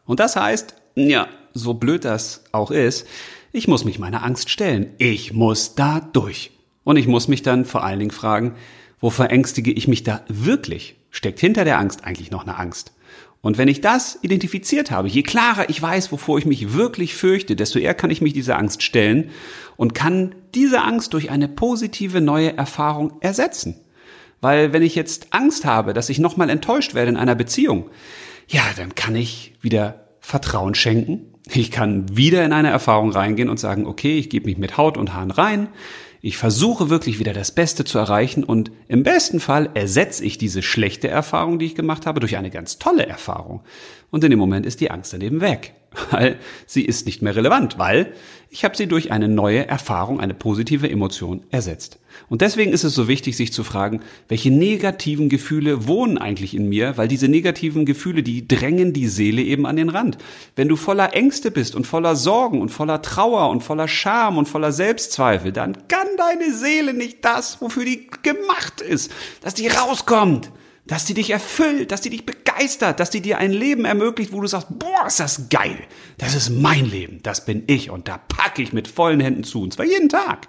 Und 0.06 0.20
das 0.20 0.36
heißt, 0.36 0.76
ja, 0.96 1.28
so 1.54 1.76
blöd 1.76 2.06
das 2.06 2.44
auch 2.52 2.72
ist, 2.72 3.06
ich 3.52 3.68
muss 3.68 3.86
mich 3.86 4.00
meiner 4.00 4.24
Angst 4.24 4.50
stellen. 4.50 4.94
Ich 4.98 5.34
muss 5.34 5.76
da 5.76 6.00
durch. 6.00 6.52
Und 6.84 6.98
ich 6.98 7.08
muss 7.08 7.28
mich 7.28 7.42
dann 7.42 7.66
vor 7.66 7.84
allen 7.84 8.00
Dingen 8.00 8.12
fragen, 8.12 8.56
wo 9.00 9.10
verängstige 9.10 9.72
ich 9.72 9.88
mich 9.88 10.04
da 10.04 10.22
wirklich? 10.28 10.96
Steckt 11.12 11.40
hinter 11.40 11.66
der 11.66 11.80
Angst 11.80 12.04
eigentlich 12.04 12.32
noch 12.32 12.44
eine 12.44 12.58
Angst? 12.58 12.94
Und 13.48 13.58
wenn 13.58 13.70
ich 13.70 13.80
das 13.80 14.20
identifiziert 14.24 14.92
habe, 14.92 15.08
je 15.08 15.24
klarer 15.24 15.70
ich 15.70 15.82
weiß, 15.82 16.12
wovor 16.12 16.38
ich 16.38 16.46
mich 16.46 16.74
wirklich 16.74 17.16
fürchte, 17.16 17.56
desto 17.56 17.80
eher 17.80 17.94
kann 17.94 18.10
ich 18.10 18.20
mich 18.20 18.34
dieser 18.34 18.58
Angst 18.58 18.84
stellen 18.84 19.30
und 19.78 19.96
kann 19.96 20.36
diese 20.54 20.82
Angst 20.82 21.14
durch 21.14 21.32
eine 21.32 21.48
positive 21.48 22.20
neue 22.20 22.58
Erfahrung 22.58 23.14
ersetzen. 23.22 23.80
Weil 24.42 24.74
wenn 24.74 24.84
ich 24.84 24.96
jetzt 24.96 25.28
Angst 25.30 25.64
habe, 25.64 25.94
dass 25.94 26.10
ich 26.10 26.20
nochmal 26.20 26.50
enttäuscht 26.50 26.94
werde 26.94 27.08
in 27.08 27.16
einer 27.16 27.36
Beziehung, 27.36 27.90
ja, 28.50 28.64
dann 28.76 28.96
kann 28.96 29.16
ich 29.16 29.56
wieder 29.62 30.08
Vertrauen 30.20 30.76
schenken. 30.76 31.34
Ich 31.50 31.72
kann 31.72 32.18
wieder 32.18 32.44
in 32.44 32.52
eine 32.52 32.70
Erfahrung 32.70 33.14
reingehen 33.14 33.48
und 33.48 33.62
sagen, 33.62 33.88
okay, 33.88 34.18
ich 34.18 34.30
gebe 34.30 34.48
mich 34.48 34.58
mit 34.58 34.76
Haut 34.76 34.98
und 34.98 35.14
Haaren 35.14 35.32
rein. 35.32 35.70
Ich 36.22 36.38
versuche 36.38 36.90
wirklich 36.90 37.20
wieder 37.20 37.34
das 37.34 37.52
Beste 37.52 37.86
zu 37.86 37.98
erreichen 37.98 38.44
und 38.44 38.72
im 38.88 39.04
besten 39.04 39.40
Fall 39.40 39.70
ersetze 39.74 40.24
ich 40.26 40.38
diese 40.38 40.62
schlechte 40.62 41.08
Erfahrung, 41.08 41.60
die 41.60 41.66
ich 41.66 41.76
gemacht 41.76 42.06
habe, 42.06 42.20
durch 42.20 42.38
eine 42.38 42.50
ganz 42.50 42.80
tolle 42.80 43.06
Erfahrung. 43.06 43.62
Und 44.10 44.24
in 44.24 44.32
dem 44.32 44.40
Moment 44.40 44.66
ist 44.66 44.82
die 44.82 44.92
Angst 44.92 45.14
daneben 45.14 45.42
weg, 45.42 45.76
weil 46.12 46.40
sie 46.66 46.84
ist 46.84 47.06
nicht 47.06 47.22
mehr 47.22 47.36
relevant, 47.36 47.78
weil 47.78 48.14
ich 48.50 48.64
habe 48.64 48.78
sie 48.78 48.88
durch 48.88 49.12
eine 49.12 49.28
neue 49.28 49.68
Erfahrung, 49.68 50.20
eine 50.22 50.34
positive 50.34 50.90
Emotion 50.90 51.44
ersetzt. 51.52 52.00
Und 52.30 52.42
deswegen 52.42 52.72
ist 52.72 52.84
es 52.84 52.96
so 52.96 53.08
wichtig, 53.08 53.36
sich 53.36 53.52
zu 53.52 53.64
fragen, 53.64 54.02
welche 54.30 54.52
negativen 54.52 55.30
Gefühle 55.30 55.86
wohnen 55.86 56.18
eigentlich 56.18 56.56
in 56.56 56.70
mir, 56.70 56.98
weil 56.98 57.08
diese 57.08 57.28
negativen 57.28 57.86
Gefühle, 57.86 58.24
die 58.24 58.48
drängen 58.48 58.94
die 58.94 59.08
Seele 59.08 59.42
eben 59.42 59.66
an 59.66 59.76
den 59.76 59.90
Rand. 59.90 60.18
Wenn 60.56 60.70
du 60.70 60.78
voller 60.78 61.14
Ängste 61.14 61.52
bist 61.52 61.76
und 61.76 61.86
voller 61.86 62.16
Sorgen 62.16 62.62
und 62.62 62.70
voller 62.70 63.02
Trauer 63.02 63.50
und 63.50 63.62
voller 63.62 63.88
Scham 63.88 64.38
und 64.38 64.48
voller 64.48 64.72
Selbstzweifel, 64.72 65.52
dann 65.52 65.88
kann 65.88 66.08
deine 66.18 66.54
Seele 66.54 66.94
nicht 66.94 67.24
das, 67.24 67.62
wofür 67.62 67.86
die 67.86 68.08
gemacht 68.24 68.82
ist, 68.82 69.12
dass 69.42 69.54
die 69.54 69.68
rauskommt 69.68 70.52
dass 70.88 71.06
die 71.06 71.14
dich 71.14 71.30
erfüllt, 71.30 71.92
dass 71.92 72.02
die 72.02 72.10
dich 72.10 72.26
begeistert, 72.26 73.00
dass 73.00 73.10
die 73.10 73.22
dir 73.22 73.38
ein 73.38 73.52
Leben 73.52 73.86
ermöglicht, 73.86 74.32
wo 74.32 74.42
du 74.42 74.48
sagst, 74.48 74.68
boah, 74.70 75.06
ist 75.06 75.20
das 75.20 75.50
geil. 75.50 75.78
Das 76.18 76.34
ist 76.34 76.50
mein 76.50 76.86
Leben, 76.86 77.20
das 77.24 77.46
bin 77.46 77.64
ich 77.68 77.90
und 77.90 78.08
da 78.08 78.18
packe 78.18 78.62
ich 78.62 78.74
mit 78.74 78.88
vollen 78.88 79.20
Händen 79.20 79.44
zu 79.44 79.62
und 79.62 79.74
zwar 79.74 79.86
jeden 79.86 80.10
Tag. 80.10 80.48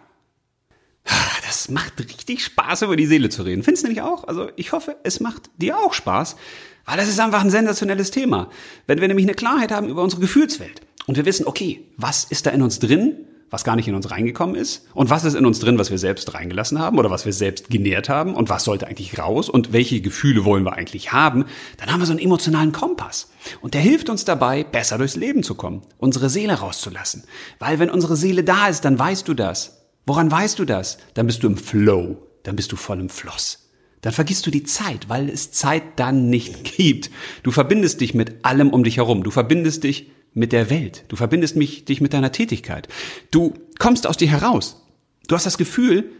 Das 1.46 1.70
macht 1.70 1.98
richtig 1.98 2.44
Spaß, 2.44 2.82
über 2.82 2.96
die 2.96 3.06
Seele 3.06 3.30
zu 3.30 3.42
reden. 3.42 3.62
Findest 3.62 3.82
du 3.82 3.88
nämlich 3.88 4.02
auch? 4.02 4.24
Also 4.24 4.50
ich 4.56 4.72
hoffe, 4.72 4.96
es 5.02 5.20
macht 5.20 5.50
dir 5.56 5.78
auch 5.78 5.94
Spaß, 5.94 6.36
weil 6.84 6.96
das 6.96 7.08
ist 7.08 7.18
einfach 7.20 7.42
ein 7.42 7.50
sensationelles 7.50 8.10
Thema. 8.10 8.50
Wenn 8.86 9.00
wir 9.00 9.08
nämlich 9.08 9.26
eine 9.26 9.34
Klarheit 9.34 9.72
haben 9.72 9.88
über 9.88 10.02
unsere 10.02 10.20
Gefühlswelt 10.20 10.82
und 11.06 11.16
wir 11.16 11.24
wissen, 11.24 11.46
okay, 11.46 11.86
was 11.96 12.24
ist 12.24 12.46
da 12.46 12.50
in 12.50 12.62
uns 12.62 12.78
drin, 12.78 13.26
was 13.50 13.64
gar 13.64 13.76
nicht 13.76 13.88
in 13.88 13.94
uns 13.94 14.10
reingekommen 14.10 14.54
ist 14.54 14.86
und 14.94 15.10
was 15.10 15.24
ist 15.24 15.34
in 15.34 15.46
uns 15.46 15.58
drin, 15.60 15.78
was 15.78 15.90
wir 15.90 15.98
selbst 15.98 16.34
reingelassen 16.34 16.78
haben 16.78 16.98
oder 16.98 17.10
was 17.10 17.24
wir 17.24 17.32
selbst 17.32 17.70
genährt 17.70 18.08
haben 18.08 18.34
und 18.34 18.48
was 18.48 18.64
sollte 18.64 18.86
eigentlich 18.86 19.18
raus 19.18 19.48
und 19.48 19.72
welche 19.72 20.00
Gefühle 20.00 20.44
wollen 20.44 20.64
wir 20.64 20.74
eigentlich 20.74 21.12
haben, 21.12 21.44
dann 21.78 21.90
haben 21.90 22.00
wir 22.00 22.06
so 22.06 22.12
einen 22.12 22.20
emotionalen 22.20 22.72
Kompass. 22.72 23.30
Und 23.60 23.74
der 23.74 23.80
hilft 23.80 24.10
uns 24.10 24.24
dabei, 24.24 24.64
besser 24.64 24.98
durchs 24.98 25.16
Leben 25.16 25.42
zu 25.42 25.54
kommen, 25.54 25.82
unsere 25.98 26.28
Seele 26.28 26.54
rauszulassen. 26.54 27.24
Weil 27.58 27.78
wenn 27.78 27.90
unsere 27.90 28.16
Seele 28.16 28.44
da 28.44 28.68
ist, 28.68 28.84
dann 28.84 28.98
weißt 28.98 29.26
du 29.26 29.34
das. 29.34 29.86
Woran 30.06 30.30
weißt 30.30 30.58
du 30.58 30.64
das? 30.64 30.98
Dann 31.14 31.26
bist 31.26 31.42
du 31.42 31.46
im 31.46 31.56
Flow, 31.56 32.16
dann 32.42 32.56
bist 32.56 32.72
du 32.72 32.76
voll 32.76 33.00
im 33.00 33.08
Floss. 33.08 33.68
Dann 34.00 34.12
vergisst 34.12 34.46
du 34.46 34.50
die 34.50 34.62
Zeit, 34.62 35.08
weil 35.08 35.28
es 35.28 35.52
Zeit 35.52 35.82
dann 35.96 36.30
nicht 36.30 36.64
gibt. 36.76 37.10
Du 37.42 37.50
verbindest 37.50 38.00
dich 38.00 38.14
mit 38.14 38.44
allem 38.44 38.70
um 38.70 38.84
dich 38.84 38.98
herum. 38.98 39.22
Du 39.22 39.30
verbindest 39.30 39.84
dich 39.84 40.10
mit 40.34 40.52
der 40.52 40.70
Welt. 40.70 41.04
Du 41.08 41.16
verbindest 41.16 41.56
mich, 41.56 41.84
dich 41.84 42.00
mit 42.00 42.12
deiner 42.12 42.32
Tätigkeit. 42.32 42.88
Du 43.30 43.54
kommst 43.78 44.06
aus 44.06 44.16
dir 44.16 44.28
heraus. 44.28 44.84
Du 45.26 45.34
hast 45.34 45.46
das 45.46 45.58
Gefühl, 45.58 46.10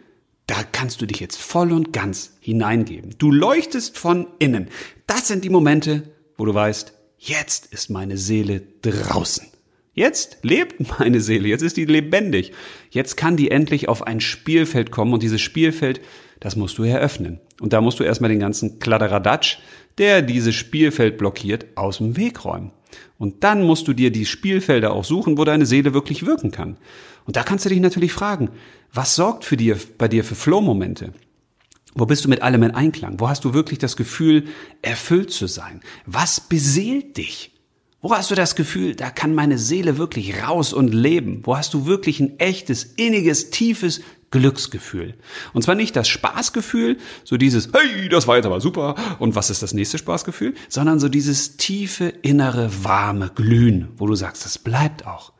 da 0.47 0.57
kannst 0.73 1.01
du 1.01 1.07
dich 1.07 1.21
jetzt 1.21 1.37
voll 1.37 1.73
und 1.73 1.93
ganz 1.93 2.37
hineingeben. 2.41 3.15
Du 3.19 3.31
leuchtest 3.31 3.99
von 3.99 4.27
innen. 4.39 4.69
Das 5.07 5.29
sind 5.29 5.45
die 5.45 5.51
Momente, 5.51 6.03
wo 6.37 6.47
du 6.47 6.55
weißt, 6.55 6.95
jetzt 7.19 7.67
ist 7.73 7.91
meine 7.91 8.17
Seele 8.17 8.63
draußen. 8.83 9.47
Jetzt 9.93 10.39
lebt 10.43 10.99
meine 11.01 11.21
Seele, 11.21 11.49
jetzt 11.49 11.63
ist 11.63 11.77
die 11.77 11.85
lebendig. 11.85 12.53
Jetzt 12.91 13.17
kann 13.17 13.37
die 13.37 13.51
endlich 13.51 13.89
auf 13.89 14.07
ein 14.07 14.21
Spielfeld 14.21 14.91
kommen 14.91 15.13
und 15.13 15.23
dieses 15.23 15.41
Spielfeld, 15.41 16.01
das 16.41 16.55
musst 16.57 16.79
du 16.79 16.85
eröffnen. 16.85 17.41
Und 17.61 17.73
da 17.73 17.81
musst 17.81 17.99
du 17.99 18.05
erstmal 18.05 18.31
den 18.31 18.39
ganzen 18.39 18.79
Kladderadatsch, 18.79 19.59
der 19.99 20.23
dieses 20.23 20.55
Spielfeld 20.55 21.19
blockiert, 21.19 21.67
aus 21.75 21.99
dem 21.99 22.17
Weg 22.17 22.45
räumen. 22.45 22.71
Und 23.19 23.45
dann 23.45 23.65
musst 23.65 23.89
du 23.89 23.93
dir 23.93 24.11
die 24.11 24.27
Spielfelder 24.27 24.93
auch 24.93 25.05
suchen, 25.05 25.39
wo 25.39 25.45
deine 25.45 25.67
Seele 25.67 25.95
wirklich 25.95 26.27
wirken 26.27 26.51
kann. 26.51 26.77
Und 27.25 27.37
da 27.37 27.43
kannst 27.43 27.65
du 27.65 27.69
dich 27.69 27.81
natürlich 27.81 28.13
fragen, 28.13 28.51
was 28.93 29.15
sorgt 29.15 29.45
für 29.45 29.57
dir, 29.57 29.79
bei 29.99 30.09
dir 30.09 30.25
für 30.25 30.35
Flow-Momente? 30.35 31.13
Wo 31.95 32.07
bist 32.07 32.25
du 32.25 32.29
mit 32.29 32.43
allem 32.43 32.63
in 32.63 32.71
Einklang? 32.71 33.19
Wo 33.19 33.29
hast 33.29 33.45
du 33.45 33.55
wirklich 33.55 33.79
das 33.79 33.97
Gefühl, 33.97 34.49
erfüllt 34.83 35.31
zu 35.31 35.47
sein? 35.47 35.81
Was 36.07 36.41
beseelt 36.41 37.17
dich? 37.17 37.53
Wo 38.01 38.13
hast 38.13 38.31
du 38.31 38.37
das 38.37 38.55
Gefühl, 38.55 38.95
da 38.95 39.11
kann 39.11 39.35
meine 39.35 39.59
Seele 39.59 39.99
wirklich 39.99 40.43
raus 40.43 40.73
und 40.73 40.95
leben? 40.95 41.41
Wo 41.45 41.57
hast 41.57 41.75
du 41.75 41.87
wirklich 41.87 42.21
ein 42.21 42.39
echtes, 42.39 42.85
inniges, 42.85 43.51
tiefes 43.51 44.01
Glücksgefühl? 44.31 45.15
Und 45.53 45.63
zwar 45.63 45.75
nicht 45.75 45.97
das 45.97 46.09
Spaßgefühl, 46.09 46.99
so 47.25 47.37
dieses, 47.37 47.71
hey, 47.73 48.09
das 48.09 48.27
war 48.27 48.37
jetzt 48.37 48.47
aber 48.47 48.61
super, 48.61 48.95
und 49.19 49.35
was 49.35 49.51
ist 49.51 49.63
das 49.63 49.75
nächste 49.75 49.99
Spaßgefühl? 49.99 50.55
Sondern 50.69 51.01
so 51.01 51.09
dieses 51.09 51.57
tiefe, 51.57 52.07
innere, 52.23 52.71
warme 52.83 53.31
Glühen, 53.35 53.89
wo 53.97 54.07
du 54.07 54.15
sagst, 54.15 54.45
das 54.45 54.59
bleibt 54.59 55.07
auch. 55.07 55.33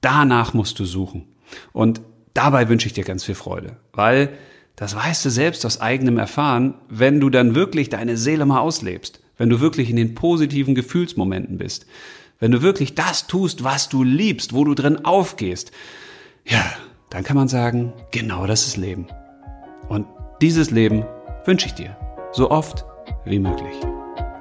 Danach 0.00 0.54
musst 0.54 0.78
du 0.78 0.84
suchen. 0.84 1.28
Und 1.72 2.00
dabei 2.34 2.68
wünsche 2.68 2.86
ich 2.86 2.92
dir 2.92 3.04
ganz 3.04 3.24
viel 3.24 3.34
Freude, 3.34 3.76
weil 3.92 4.30
das 4.76 4.94
weißt 4.94 5.24
du 5.24 5.30
selbst 5.30 5.66
aus 5.66 5.80
eigenem 5.80 6.16
Erfahren, 6.16 6.74
wenn 6.88 7.20
du 7.20 7.28
dann 7.28 7.54
wirklich 7.54 7.90
deine 7.90 8.16
Seele 8.16 8.46
mal 8.46 8.60
auslebst 8.60 9.20
wenn 9.40 9.48
du 9.48 9.60
wirklich 9.62 9.88
in 9.88 9.96
den 9.96 10.14
positiven 10.14 10.74
Gefühlsmomenten 10.74 11.56
bist, 11.56 11.86
wenn 12.40 12.50
du 12.50 12.60
wirklich 12.60 12.94
das 12.94 13.26
tust, 13.26 13.64
was 13.64 13.88
du 13.88 14.04
liebst, 14.04 14.52
wo 14.52 14.64
du 14.64 14.74
drin 14.74 15.02
aufgehst, 15.06 15.72
ja, 16.44 16.62
dann 17.10 17.24
kann 17.24 17.36
man 17.36 17.48
sagen, 17.48 17.92
genau 18.12 18.46
das 18.46 18.66
ist 18.66 18.76
Leben. 18.76 19.06
Und 19.88 20.06
dieses 20.40 20.70
Leben 20.70 21.04
wünsche 21.44 21.66
ich 21.66 21.74
dir, 21.74 21.96
so 22.32 22.50
oft 22.50 22.84
wie 23.24 23.38
möglich. 23.38 23.74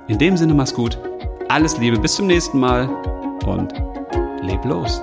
In 0.08 0.18
dem 0.20 0.38
Sinne, 0.38 0.54
mach's 0.54 0.74
gut, 0.74 0.98
alles 1.50 1.78
Liebe, 1.80 2.00
bis 2.00 2.16
zum 2.16 2.28
nächsten 2.28 2.60
Mal 2.60 2.88
und 3.46 3.74
leb 4.42 4.64
los. 4.66 5.02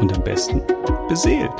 Und 0.00 0.14
am 0.14 0.24
besten 0.24 0.62
beseelt. 1.08 1.52